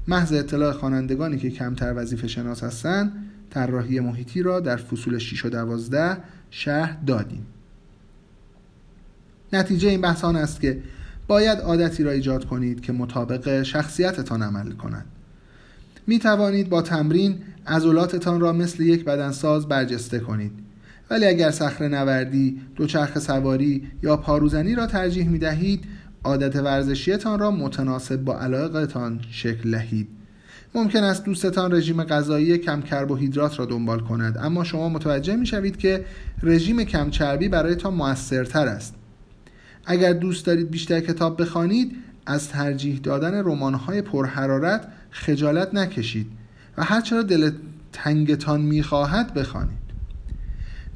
محض 0.09 0.33
اطلاع 0.33 0.73
خوانندگانی 0.73 1.39
که 1.39 1.51
کمتر 1.51 1.95
وظیفه 1.97 2.29
شناس 2.29 2.65
هستند 2.65 3.13
طراحی 3.51 4.01
محیطی 4.01 4.43
را 4.43 4.61
در 4.61 4.77
فصول 4.77 5.19
6 5.19 5.45
و 5.45 5.49
12 5.49 6.17
شهر 6.51 6.97
دادیم. 7.07 7.47
نتیجه 9.53 9.89
این 9.89 10.01
بحث 10.01 10.25
آن 10.25 10.37
است 10.37 10.61
که 10.61 10.83
باید 11.27 11.59
عادتی 11.59 12.03
را 12.03 12.11
ایجاد 12.11 12.45
کنید 12.45 12.81
که 12.81 12.93
مطابق 12.93 13.63
شخصیتتان 13.63 14.43
عمل 14.43 14.73
کند 14.73 15.07
می 16.07 16.19
توانید 16.19 16.69
با 16.69 16.83
تمرین 16.83 17.39
عضلاتتان 17.67 18.41
را 18.41 18.53
مثل 18.53 18.83
یک 18.83 19.05
بدنساز 19.05 19.69
برجسته 19.69 20.19
کنید. 20.19 20.53
ولی 21.11 21.27
اگر 21.27 21.51
صخره 21.51 21.89
نوردی، 21.89 22.61
دوچرخه 22.77 23.21
سواری 23.21 23.89
یا 24.03 24.17
پاروزنی 24.17 24.75
را 24.75 24.87
ترجیح 24.87 25.29
می 25.29 25.39
دهید 25.39 25.85
عادت 26.25 26.57
ورزشیتان 26.57 27.39
را 27.39 27.51
متناسب 27.51 28.17
با 28.17 28.39
علاقتان 28.39 29.21
شکل 29.31 29.71
دهید. 29.71 30.09
ممکن 30.75 31.05
است 31.05 31.25
دوستتان 31.25 31.73
رژیم 31.73 32.05
غذایی 32.05 32.59
کم 32.59 32.83
کربوهیدرات 32.83 33.59
را 33.59 33.67
دنبال 33.67 34.01
کند 34.01 34.39
اما 34.39 34.65
شما 34.65 34.89
متوجه 34.89 35.37
می 35.37 35.47
شوید 35.47 35.77
که 35.77 36.05
رژیم 36.43 36.85
کم 36.85 37.11
چربی 37.11 37.49
برایتان 37.49 37.95
موثرتر 37.95 38.67
است. 38.67 38.95
اگر 39.87 40.13
دوست 40.13 40.47
دارید 40.47 40.71
بیشتر 40.71 41.01
کتاب 41.01 41.43
بخوانید 41.43 41.97
از 42.27 42.49
ترجیح 42.49 43.01
دادن 43.03 43.35
رمان‌های 43.35 44.03
پرحرارت 44.03 44.89
خجالت 45.11 45.75
نکشید 45.75 46.27
و 46.77 46.85
هرچرا 46.85 47.23
دل 47.23 47.51
تنگتان 47.93 48.61
می‌خواهد 48.61 49.35
بخوانید. 49.35 49.83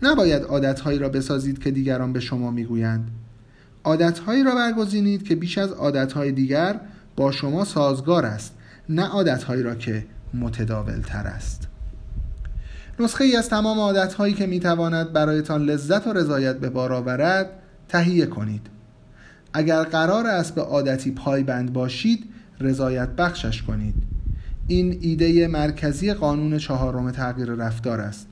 نباید 0.02 0.42
عادتهایی 0.42 0.98
را 0.98 1.08
بسازید 1.08 1.58
که 1.62 1.70
دیگران 1.70 2.12
به 2.12 2.20
شما 2.20 2.50
می‌گویند. 2.50 3.10
عادتهایی 3.86 4.42
را 4.44 4.54
برگزینید 4.54 5.22
که 5.22 5.36
بیش 5.36 5.58
از 5.58 5.72
عادتهای 5.72 6.32
دیگر 6.32 6.80
با 7.16 7.32
شما 7.32 7.64
سازگار 7.64 8.26
است 8.26 8.54
نه 8.88 9.02
عادتهایی 9.02 9.62
را 9.62 9.74
که 9.74 10.06
متداول 10.34 11.00
تر 11.00 11.26
است. 11.26 11.68
نسخه 13.00 13.24
ای 13.24 13.36
از 13.36 13.48
تمام 13.48 13.78
عادتهایی 13.78 14.34
که 14.34 14.46
می‌تواند 14.46 15.12
برایتان 15.12 15.64
لذت 15.64 16.06
و 16.06 16.12
رضایت 16.12 16.56
به 16.56 16.70
بار 16.70 16.92
آورد 16.92 17.50
تهیه 17.88 18.26
کنید. 18.26 18.66
اگر 19.52 19.82
قرار 19.82 20.26
است 20.26 20.54
به 20.54 20.62
عادتی 20.62 21.10
پایبند 21.10 21.72
باشید 21.72 22.24
رضایت 22.60 23.08
بخشش 23.08 23.62
کنید. 23.62 23.94
این 24.66 24.98
ایده 25.00 25.48
مرکزی 25.48 26.12
قانون 26.12 26.58
چهارم 26.58 27.10
تغییر 27.10 27.48
رفتار 27.48 28.00
است. 28.00 28.26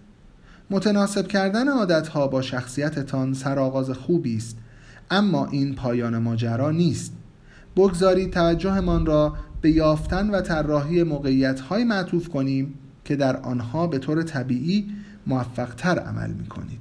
متناسب 0.70 1.26
کردن 1.26 1.68
عادتها 1.68 2.28
با 2.28 2.42
شخصیتتان 2.42 3.34
سرآغاز 3.34 3.90
خوبی 3.90 4.36
است. 4.36 4.56
اما 5.10 5.46
این 5.46 5.74
پایان 5.74 6.18
ماجرا 6.18 6.70
نیست. 6.70 7.12
بگذارید 7.76 8.32
توجهمان 8.32 9.06
را 9.06 9.36
به 9.60 9.70
یافتن 9.70 10.30
و 10.30 10.40
طراحی 10.40 11.02
موقعیت 11.02 11.60
های 11.60 11.84
معطوف 11.84 12.28
کنیم 12.28 12.74
که 13.04 13.16
در 13.16 13.36
آنها 13.36 13.86
به 13.86 13.98
طور 13.98 14.22
طبیعی 14.22 14.90
موفقتر 15.26 15.98
عمل 15.98 16.30
می 16.30 16.46
کنید 16.46 16.80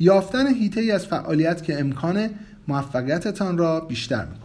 یافتن 0.00 0.54
هیته 0.54 0.92
از 0.94 1.06
فعالیت 1.06 1.62
که 1.62 1.80
امکان 1.80 2.30
موفقیتتان 2.68 3.58
را 3.58 3.80
بیشتر 3.80 4.24
می 4.24 4.38
کند 4.38 4.41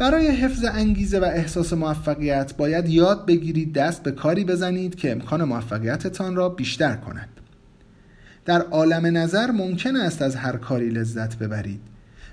برای 0.00 0.28
حفظ 0.28 0.64
انگیزه 0.64 1.18
و 1.18 1.24
احساس 1.24 1.72
موفقیت 1.72 2.56
باید 2.56 2.88
یاد 2.88 3.26
بگیرید 3.26 3.72
دست 3.72 4.02
به 4.02 4.10
کاری 4.10 4.44
بزنید 4.44 4.94
که 4.94 5.12
امکان 5.12 5.44
موفقیتتان 5.44 6.36
را 6.36 6.48
بیشتر 6.48 6.96
کند. 6.96 7.28
در 8.44 8.60
عالم 8.60 9.16
نظر 9.16 9.50
ممکن 9.50 9.96
است 9.96 10.22
از 10.22 10.36
هر 10.36 10.56
کاری 10.56 10.88
لذت 10.88 11.38
ببرید 11.38 11.80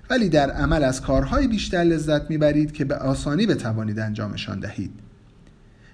ولی 0.09 0.29
در 0.29 0.51
عمل 0.51 0.83
از 0.83 1.01
کارهای 1.01 1.47
بیشتر 1.47 1.77
لذت 1.77 2.29
می‌برید 2.29 2.71
که 2.71 2.85
به 2.85 2.95
آسانی 2.95 3.45
بتوانید 3.45 3.99
انجامشان 3.99 4.59
دهید. 4.59 4.91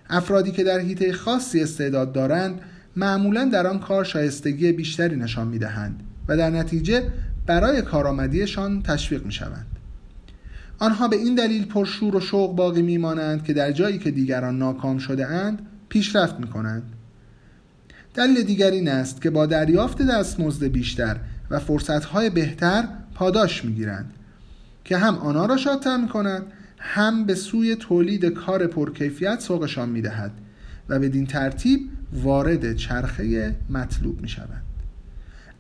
افرادی 0.10 0.52
که 0.52 0.64
در 0.64 0.80
حیطه 0.80 1.14
خاصی 1.14 1.64
استعداد 1.64 2.14
دارند 2.14 2.62
معمولا 2.96 3.46
در 3.46 3.68
آن 3.68 3.80
کار 3.80 4.04
شایستگی 4.04 4.72
بیشتری 4.72 5.16
نشان 5.16 5.48
می‌دهند 5.48 6.04
و 6.28 6.38
در 6.38 6.50
نتیجه 6.50 7.04
برای 7.46 7.82
کارآمدیشان 7.82 8.82
تشویق 8.82 9.26
می‌شوند. 9.26 9.73
آنها 10.84 11.08
به 11.08 11.15
این 11.15 11.36
دلیل 11.36 11.65
پرشور 11.65 12.15
و 12.15 12.19
شوق 12.19 12.56
باقی 12.56 12.82
میمانند 12.82 13.43
که 13.43 13.54
در 13.54 13.72
جایی 13.72 13.98
که 13.98 14.12
دیگران 14.12 14.58
ناکام 14.58 14.98
شده 14.98 15.28
اند 15.28 15.62
پیشرفت 15.89 16.39
می 16.39 16.48
کنند 16.48 16.84
دلیل 18.13 18.41
دیگر 18.41 18.72
این 18.72 18.89
است 18.89 19.22
که 19.22 19.30
با 19.30 19.46
دریافت 19.46 20.02
دستمزد 20.02 20.63
بیشتر 20.63 21.17
و 21.50 21.60
فرصتهای 21.60 22.30
بهتر 22.30 22.88
پاداش 23.15 23.65
می‌گیرند 23.65 24.13
که 24.84 24.98
هم 24.98 25.15
آنها 25.15 25.46
را 25.46 25.58
شادتر 25.58 25.98
می 25.98 26.08
کند 26.08 26.43
هم 26.78 27.26
به 27.26 27.36
سوی 27.36 27.76
تولید 27.76 28.26
کار 28.26 28.67
پرکیفیت 28.67 29.39
سوقشان 29.39 29.89
می 29.89 30.02
دهد 30.02 30.32
و 30.89 31.00
بدین 31.00 31.26
ترتیب 31.26 31.89
وارد 32.13 32.76
چرخه 32.76 33.56
مطلوب 33.69 34.22
می 34.22 34.30
شود 34.30 34.73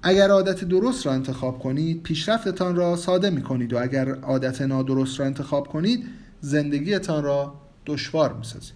اگر 0.03 0.29
عادت 0.31 0.63
درست 0.63 1.05
را 1.05 1.13
انتخاب 1.13 1.59
کنید 1.59 2.03
پیشرفتتان 2.03 2.75
را 2.75 2.95
ساده 2.95 3.29
می 3.29 3.41
کنید 3.41 3.73
و 3.73 3.81
اگر 3.81 4.15
عادت 4.15 4.61
نادرست 4.61 5.19
را 5.19 5.25
انتخاب 5.25 5.67
کنید 5.67 6.05
زندگیتان 6.41 7.23
را 7.23 7.55
دشوار 7.85 8.33
می 8.33 8.43
سازید 8.43 8.73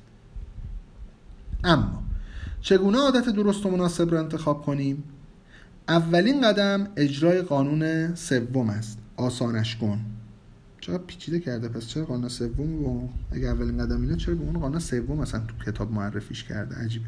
اما 1.64 2.04
چگونه 2.62 2.98
عادت 2.98 3.30
درست 3.30 3.66
و 3.66 3.70
مناسب 3.70 4.12
را 4.12 4.20
انتخاب 4.20 4.62
کنیم؟ 4.62 5.04
اولین 5.88 6.42
قدم 6.42 6.88
اجرای 6.96 7.42
قانون 7.42 8.16
سوم 8.16 8.70
است 8.70 8.98
آسانش 9.18 9.76
کن. 9.76 10.00
چرا 10.82 10.98
پیچیده 10.98 11.40
کرده؟ 11.40 11.68
پس 11.68 11.88
چرا 11.88 12.06
قانون 12.06 12.30
سوم 12.30 12.86
و 12.86 13.10
اگر 13.32 13.50
اولین 13.50 13.78
قدم 13.78 14.02
اینه 14.02 14.16
چرا 14.16 14.36
به 14.36 14.44
اون 14.44 14.60
قانون 14.60 14.80
سوم 14.80 15.18
مثلا 15.18 15.40
تو 15.40 15.72
کتاب 15.72 15.92
معرفیش 15.92 16.44
کرده؟ 16.44 16.76
عجیبه. 16.76 17.06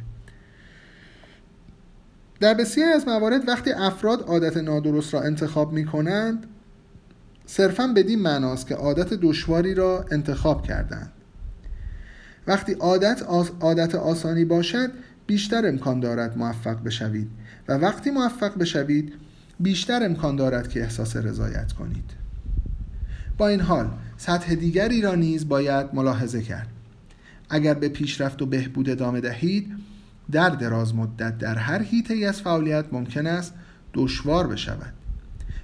در 2.40 2.54
بسیاری 2.54 2.92
از 2.92 3.08
موارد 3.08 3.48
وقتی 3.48 3.72
افراد 3.72 4.22
عادت 4.22 4.58
نادرست 4.58 5.14
را 5.14 5.22
انتخاب 5.22 5.74
می 5.74 5.86
کنند 5.86 6.48
صرفا 7.46 7.88
بدین 7.88 8.22
معناست 8.22 8.68
که 8.68 8.76
عادت 8.76 9.14
دشواری 9.14 9.74
را 9.74 10.06
انتخاب 10.12 10.64
کردند. 10.64 11.12
وقتی 12.48 12.74
عادت 12.74 13.24
عادت 13.60 13.96
آسانی 13.96 14.46
باشد 14.46 14.92
بیشتر 15.28 15.68
امکان 15.68 16.00
دارد 16.00 16.38
موفق 16.38 16.84
بشوید 16.84 17.30
و 17.68 17.74
وقتی 17.74 18.12
موفق 18.12 18.58
بشوید 18.58 19.14
بیشتر 19.60 20.06
امکان 20.06 20.36
دارد 20.36 20.70
که 20.70 20.82
احساس 20.82 21.16
رضایت 21.16 21.72
کنید. 21.74 22.12
با 23.38 23.48
این 23.48 23.62
حال 23.62 23.90
سطح 24.18 24.56
دیگری 24.56 25.02
را 25.02 25.16
نیز 25.16 25.48
باید 25.48 25.88
ملاحظه 25.94 26.42
کرد. 26.42 26.68
اگر 27.50 27.74
به 27.74 27.90
پیشرفت 27.90 28.42
و 28.42 28.46
بهبود 28.46 28.90
ادامه 28.90 29.22
دهید 29.22 29.72
در 30.32 30.50
دراز 30.50 30.96
مدت 30.96 31.38
در 31.38 31.56
هر 31.56 31.82
هیته 31.82 32.26
از 32.28 32.42
فعالیت 32.42 32.86
ممکن 32.92 33.28
است 33.28 33.54
دشوار 33.94 34.48
بشود. 34.48 34.94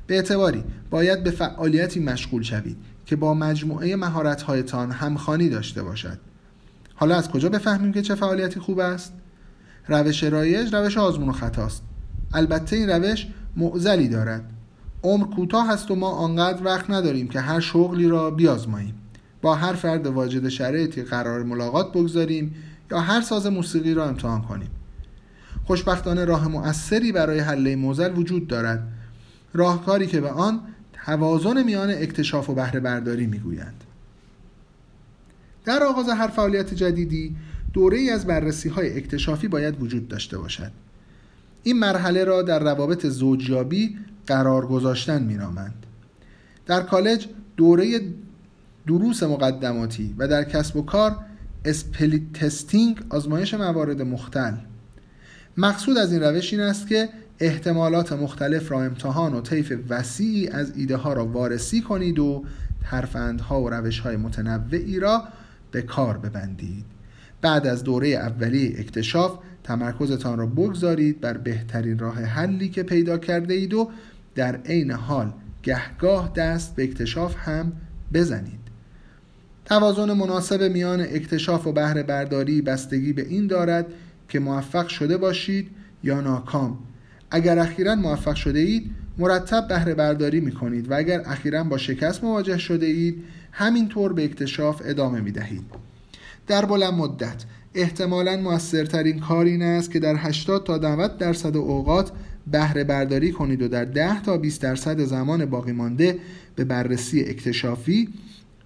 به 0.07 0.15
اعتباری 0.15 0.63
باید 0.89 1.23
به 1.23 1.31
فعالیتی 1.31 1.99
مشغول 1.99 2.43
شوید 2.43 2.77
که 3.05 3.15
با 3.15 3.33
مجموعه 3.33 3.95
مهارت‌هایتان 3.95 4.91
همخوانی 4.91 5.49
داشته 5.49 5.83
باشد. 5.83 6.17
حالا 6.95 7.15
از 7.15 7.29
کجا 7.29 7.49
بفهمیم 7.49 7.93
که 7.93 8.01
چه 8.01 8.15
فعالیتی 8.15 8.59
خوب 8.59 8.79
است؟ 8.79 9.13
روش 9.87 10.23
رایج 10.23 10.75
روش 10.75 10.97
آزمون 10.97 11.29
و 11.29 11.31
خطاست 11.31 11.83
البته 12.33 12.75
این 12.75 12.89
روش 12.89 13.27
معزلی 13.55 14.07
دارد. 14.07 14.43
عمر 15.03 15.27
کوتاه 15.27 15.71
است 15.71 15.91
و 15.91 15.95
ما 15.95 16.09
آنقدر 16.09 16.63
وقت 16.63 16.89
نداریم 16.89 17.27
که 17.27 17.39
هر 17.39 17.59
شغلی 17.59 18.07
را 18.07 18.31
بیازماییم. 18.31 18.95
با 19.41 19.55
هر 19.55 19.73
فرد 19.73 20.07
واجد 20.07 20.49
شرایطی 20.49 21.03
قرار 21.03 21.43
ملاقات 21.43 21.91
بگذاریم 21.91 22.55
یا 22.91 22.99
هر 22.99 23.21
ساز 23.21 23.47
موسیقی 23.47 23.93
را 23.93 24.05
امتحان 24.05 24.41
کنیم. 24.41 24.69
خوشبختانه 25.65 26.25
راه 26.25 26.47
مؤثری 26.47 27.11
برای 27.11 27.39
حل 27.39 27.75
موزل 27.75 28.17
وجود 28.17 28.47
دارد. 28.47 28.87
راهکاری 29.53 30.07
که 30.07 30.21
به 30.21 30.29
آن 30.29 30.61
توازن 31.05 31.63
میان 31.63 31.89
اکتشاف 31.89 32.49
و 32.49 32.53
بهره 32.53 32.79
برداری 32.79 33.27
می‌گویند. 33.27 33.83
در 35.65 35.83
آغاز 35.83 36.09
هر 36.09 36.27
فعالیت 36.27 36.73
جدیدی 36.73 37.35
دوره 37.73 37.97
ای 37.97 38.09
از 38.09 38.27
بررسی 38.27 38.69
های 38.69 38.97
اکتشافی 38.97 39.47
باید 39.47 39.81
وجود 39.81 40.07
داشته 40.07 40.37
باشد. 40.37 40.71
این 41.63 41.79
مرحله 41.79 42.23
را 42.23 42.41
در 42.41 42.59
روابط 42.59 43.05
زوجیابی 43.05 43.97
قرار 44.27 44.67
گذاشتن 44.67 45.23
مینامند. 45.23 45.85
در 46.65 46.81
کالج 46.81 47.27
دوره 47.57 48.01
دروس 48.87 49.23
مقدماتی 49.23 50.15
و 50.17 50.27
در 50.27 50.43
کسب 50.43 50.77
و 50.77 50.81
کار 50.81 51.15
split 51.65 52.33
testing 52.33 52.97
آزمایش 53.09 53.53
موارد 53.53 54.01
مختل. 54.01 54.53
مقصود 55.57 55.97
از 55.97 56.13
این 56.13 56.21
روش 56.21 56.53
این 56.53 56.61
است 56.61 56.87
که 56.87 57.09
احتمالات 57.39 58.13
مختلف 58.13 58.71
را 58.71 58.83
امتحان 58.83 59.33
و 59.33 59.41
طیف 59.41 59.73
وسیعی 59.89 60.47
از 60.47 60.77
ایده 60.77 60.95
ها 60.95 61.13
را 61.13 61.25
وارسی 61.25 61.81
کنید 61.81 62.19
و 62.19 62.43
ترفندها 62.83 63.61
و 63.61 63.69
روش 63.69 63.99
های 63.99 64.17
متنوعی 64.17 64.99
را 64.99 65.23
به 65.71 65.81
کار 65.81 66.17
ببندید. 66.17 66.85
بعد 67.41 67.67
از 67.67 67.83
دوره 67.83 68.07
اولیه 68.07 68.79
اکتشاف 68.79 69.39
تمرکزتان 69.63 70.37
را 70.37 70.45
بگذارید 70.45 71.21
بر 71.21 71.37
بهترین 71.37 71.99
راه 71.99 72.21
حلی 72.21 72.69
که 72.69 72.83
پیدا 72.83 73.17
کرده 73.17 73.53
اید 73.53 73.73
و 73.73 73.89
در 74.35 74.55
عین 74.55 74.91
حال 74.91 75.33
گهگاه 75.63 76.31
دست 76.35 76.75
به 76.75 76.83
اکتشاف 76.83 77.35
هم 77.37 77.71
بزنید. 78.13 78.64
توازن 79.65 80.11
مناسب 80.11 80.63
میان 80.63 81.01
اکتشاف 81.01 81.67
و 81.67 81.71
بهره 81.71 82.03
برداری 82.03 82.61
بستگی 82.61 83.13
به 83.13 83.27
این 83.27 83.47
دارد 83.47 83.85
که 84.29 84.39
موفق 84.39 84.87
شده 84.87 85.17
باشید 85.17 85.67
یا 86.03 86.21
ناکام. 86.21 86.77
اگر 87.31 87.59
اخیرا 87.59 87.95
موفق 87.95 88.35
شده 88.35 88.59
اید 88.59 88.91
مرتب 89.17 89.67
بهره 89.67 89.93
برداری 89.93 90.39
می 90.39 90.51
کنید 90.51 90.91
و 90.91 90.93
اگر 90.93 91.21
اخیرا 91.25 91.63
با 91.63 91.77
شکست 91.77 92.23
مواجه 92.23 92.57
شده 92.57 92.85
اید 92.85 93.23
همینطور 93.51 94.13
به 94.13 94.23
اکتشاف 94.23 94.81
ادامه 94.85 95.21
می 95.21 95.31
دهید 95.31 95.63
در 96.47 96.65
بلند 96.65 96.93
مدت 96.93 97.43
احتمالا 97.75 98.37
موثرترین 98.37 99.19
کار 99.19 99.45
این 99.45 99.61
است 99.61 99.91
که 99.91 99.99
در 99.99 100.15
80 100.17 100.65
تا 100.65 100.77
90 100.77 101.17
درصد 101.17 101.57
اوقات 101.57 102.11
بهره 102.51 102.83
برداری 102.83 103.31
کنید 103.31 103.61
و 103.61 103.67
در 103.67 103.85
10 103.85 104.21
تا 104.21 104.37
20 104.37 104.61
درصد 104.61 104.99
زمان 104.99 105.45
باقی 105.45 105.71
مانده 105.71 106.19
به 106.55 106.63
بررسی 106.63 107.21
اکتشافی 107.21 108.09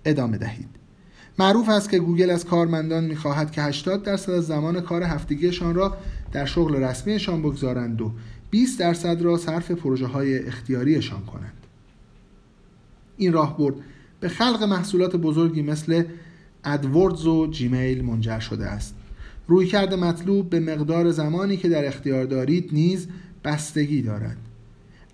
ادامه 0.06 0.38
دهید. 0.38 0.79
معروف 1.40 1.70
است 1.70 1.90
که 1.90 2.00
گوگل 2.00 2.30
از 2.30 2.46
کارمندان 2.46 3.04
می‌خواهد 3.04 3.52
که 3.52 3.62
80 3.62 4.04
درصد 4.04 4.32
از 4.32 4.48
زمان 4.48 4.82
کار 4.82 5.04
هفتگیشان 5.04 5.76
را 5.76 5.98
در 6.32 6.46
شغل 6.46 6.76
رسمیشان 6.76 7.42
بگذارند 7.42 8.02
و 8.02 8.12
20 8.50 8.80
درصد 8.80 9.22
را 9.22 9.38
صرف 9.38 9.72
پروژه 9.72 10.06
های 10.06 10.40
اختیاریشان 10.40 11.26
کنند. 11.26 11.54
این 13.18 13.34
راهبرد 13.34 13.76
به 14.20 14.30
خلق 14.30 14.64
محصولات 14.64 15.16
بزرگی 15.16 15.62
مثل 15.62 16.04
ادوردز 16.64 17.26
و 17.26 17.48
جیمیل 17.48 18.06
منجر 18.06 18.40
شده 18.40 18.66
است. 18.66 18.96
رویکرد 19.48 19.94
مطلوب 19.94 20.50
به 20.50 20.60
مقدار 20.60 21.12
زمانی 21.12 21.58
که 21.58 21.70
در 21.70 21.88
اختیار 21.88 22.26
دارید 22.26 22.70
نیز 22.72 23.08
بستگی 23.44 24.02
دارد. 24.02 24.38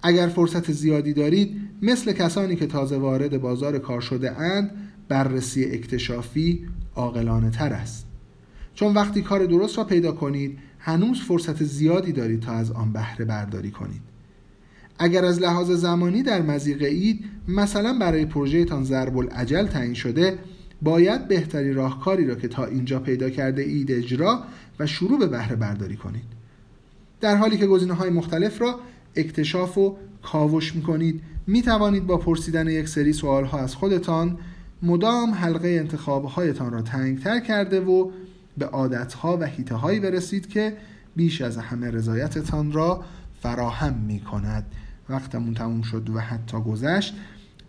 اگر 0.04 0.28
فرصت 0.28 0.72
زیادی 0.72 1.14
دارید 1.14 1.62
مثل 1.82 2.12
کسانی 2.12 2.56
که 2.56 2.68
تازه 2.68 2.98
وارد 2.98 3.42
بازار 3.42 3.80
کار 3.80 4.02
شده 4.02 4.42
اند 4.42 4.72
بررسی 5.08 5.66
اکتشافی 5.66 6.68
عاقلانه 6.96 7.50
تر 7.50 7.74
است. 7.74 8.06
چون 8.74 8.94
وقتی 8.94 9.22
کار 9.22 9.46
درست 9.46 9.78
را 9.78 9.84
پیدا 9.84 10.12
کنید 10.12 10.58
هنوز 10.80 11.22
فرصت 11.22 11.64
زیادی 11.64 12.12
دارید 12.12 12.40
تا 12.40 12.52
از 12.52 12.72
آن 12.72 12.94
بهره 12.94 13.26
برداری 13.26 13.72
کنید. 13.72 14.02
اگر 15.00 15.26
از 15.26 15.42
لحاظ 15.42 15.72
زمانی 15.72 16.24
در 16.24 16.42
مزیقه 16.42 16.88
اید 16.88 17.26
مثلا 17.48 18.00
برای 18.00 18.26
پروژهتان 18.26 18.84
ضرب 18.84 19.18
العجل 19.18 19.68
تعیین 19.68 19.94
شده 19.94 20.40
باید 20.82 21.28
بهترین 21.28 21.76
راهکاری 21.76 22.28
را 22.28 22.36
که 22.36 22.48
تا 22.48 22.66
اینجا 22.66 23.00
پیدا 23.00 23.30
کرده 23.30 23.62
اید 23.62 23.92
اجرا 23.92 24.44
و 24.80 24.86
شروع 24.86 25.20
به 25.20 25.28
بهره 25.28 25.56
برداری 25.56 25.96
کنید. 25.96 26.24
در 27.22 27.36
حالی 27.36 27.58
که 27.58 27.68
گزینه 27.68 27.94
های 27.94 28.10
مختلف 28.10 28.62
را 28.62 28.80
اکتشاف 29.16 29.78
و 29.78 29.98
کاوش 30.24 30.76
می 30.76 30.82
کنید 30.82 31.22
می 31.48 31.62
توانید 31.62 32.08
با 32.08 32.18
پرسیدن 32.18 32.68
یک 32.68 32.88
سری 32.88 33.14
سوال 33.14 33.46
ها 33.46 33.60
از 33.60 33.76
خودتان 33.76 34.38
مدام 34.84 35.34
حلقه 35.34 35.68
انتخاب 35.68 36.26
هایتان 36.26 36.72
را 36.72 36.82
تنگتر 36.82 37.40
کرده 37.40 37.82
و 37.82 38.12
به 38.58 38.66
عادت 38.66 39.14
ها 39.14 39.38
و 39.38 39.44
هیته 39.44 39.76
هایی 39.76 40.00
برسید 40.00 40.50
که 40.50 40.78
بیش 41.16 41.42
از 41.42 41.58
همه 41.58 41.92
رضایتتان 41.92 42.72
را 42.72 43.04
فراهم 43.42 43.94
می 43.94 44.20
کند 44.20 44.66
وقتمون 45.10 45.54
تموم 45.54 45.82
شد 45.82 46.10
و 46.10 46.20
حتی 46.20 46.62
گذشت 46.62 47.16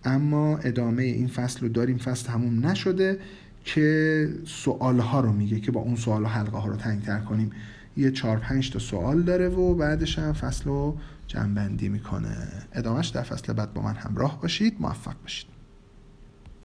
اما 0.05 0.59
ادامه 0.59 1.03
این 1.03 1.29
فصل 1.29 1.61
رو 1.61 1.69
داریم. 1.69 1.99
فصل 1.99 2.27
تموم 2.27 2.67
نشده 2.67 3.19
که 3.65 4.29
سوال 4.45 4.99
ها 4.99 5.21
رو 5.21 5.33
میگه 5.33 5.61
که 5.61 5.73
با 5.73 5.81
اون 5.81 5.97
سوال 5.97 6.23
و 6.23 6.27
حلقه 6.27 6.59
ها 6.59 6.69
رو 6.69 6.77
تنگتر 6.77 7.19
کنیم. 7.19 7.51
یه 7.97 8.11
چهار 8.11 8.37
پنج 8.37 8.71
تا 8.71 8.79
سوال 8.79 9.23
داره 9.23 9.49
و 9.49 9.75
بعدش 9.75 10.19
هم 10.19 10.33
فصل 10.33 10.65
رو 10.65 10.97
جنبندی 11.27 11.89
می‌کنه. 11.89 12.37
ادامهش 12.73 13.09
در 13.09 13.23
فصل 13.23 13.53
بعد 13.53 13.75
با 13.75 13.83
من 13.83 13.95
همراه 13.95 14.41
باشید. 14.41 14.77
موفق 14.81 15.15
باشید. 15.23 15.56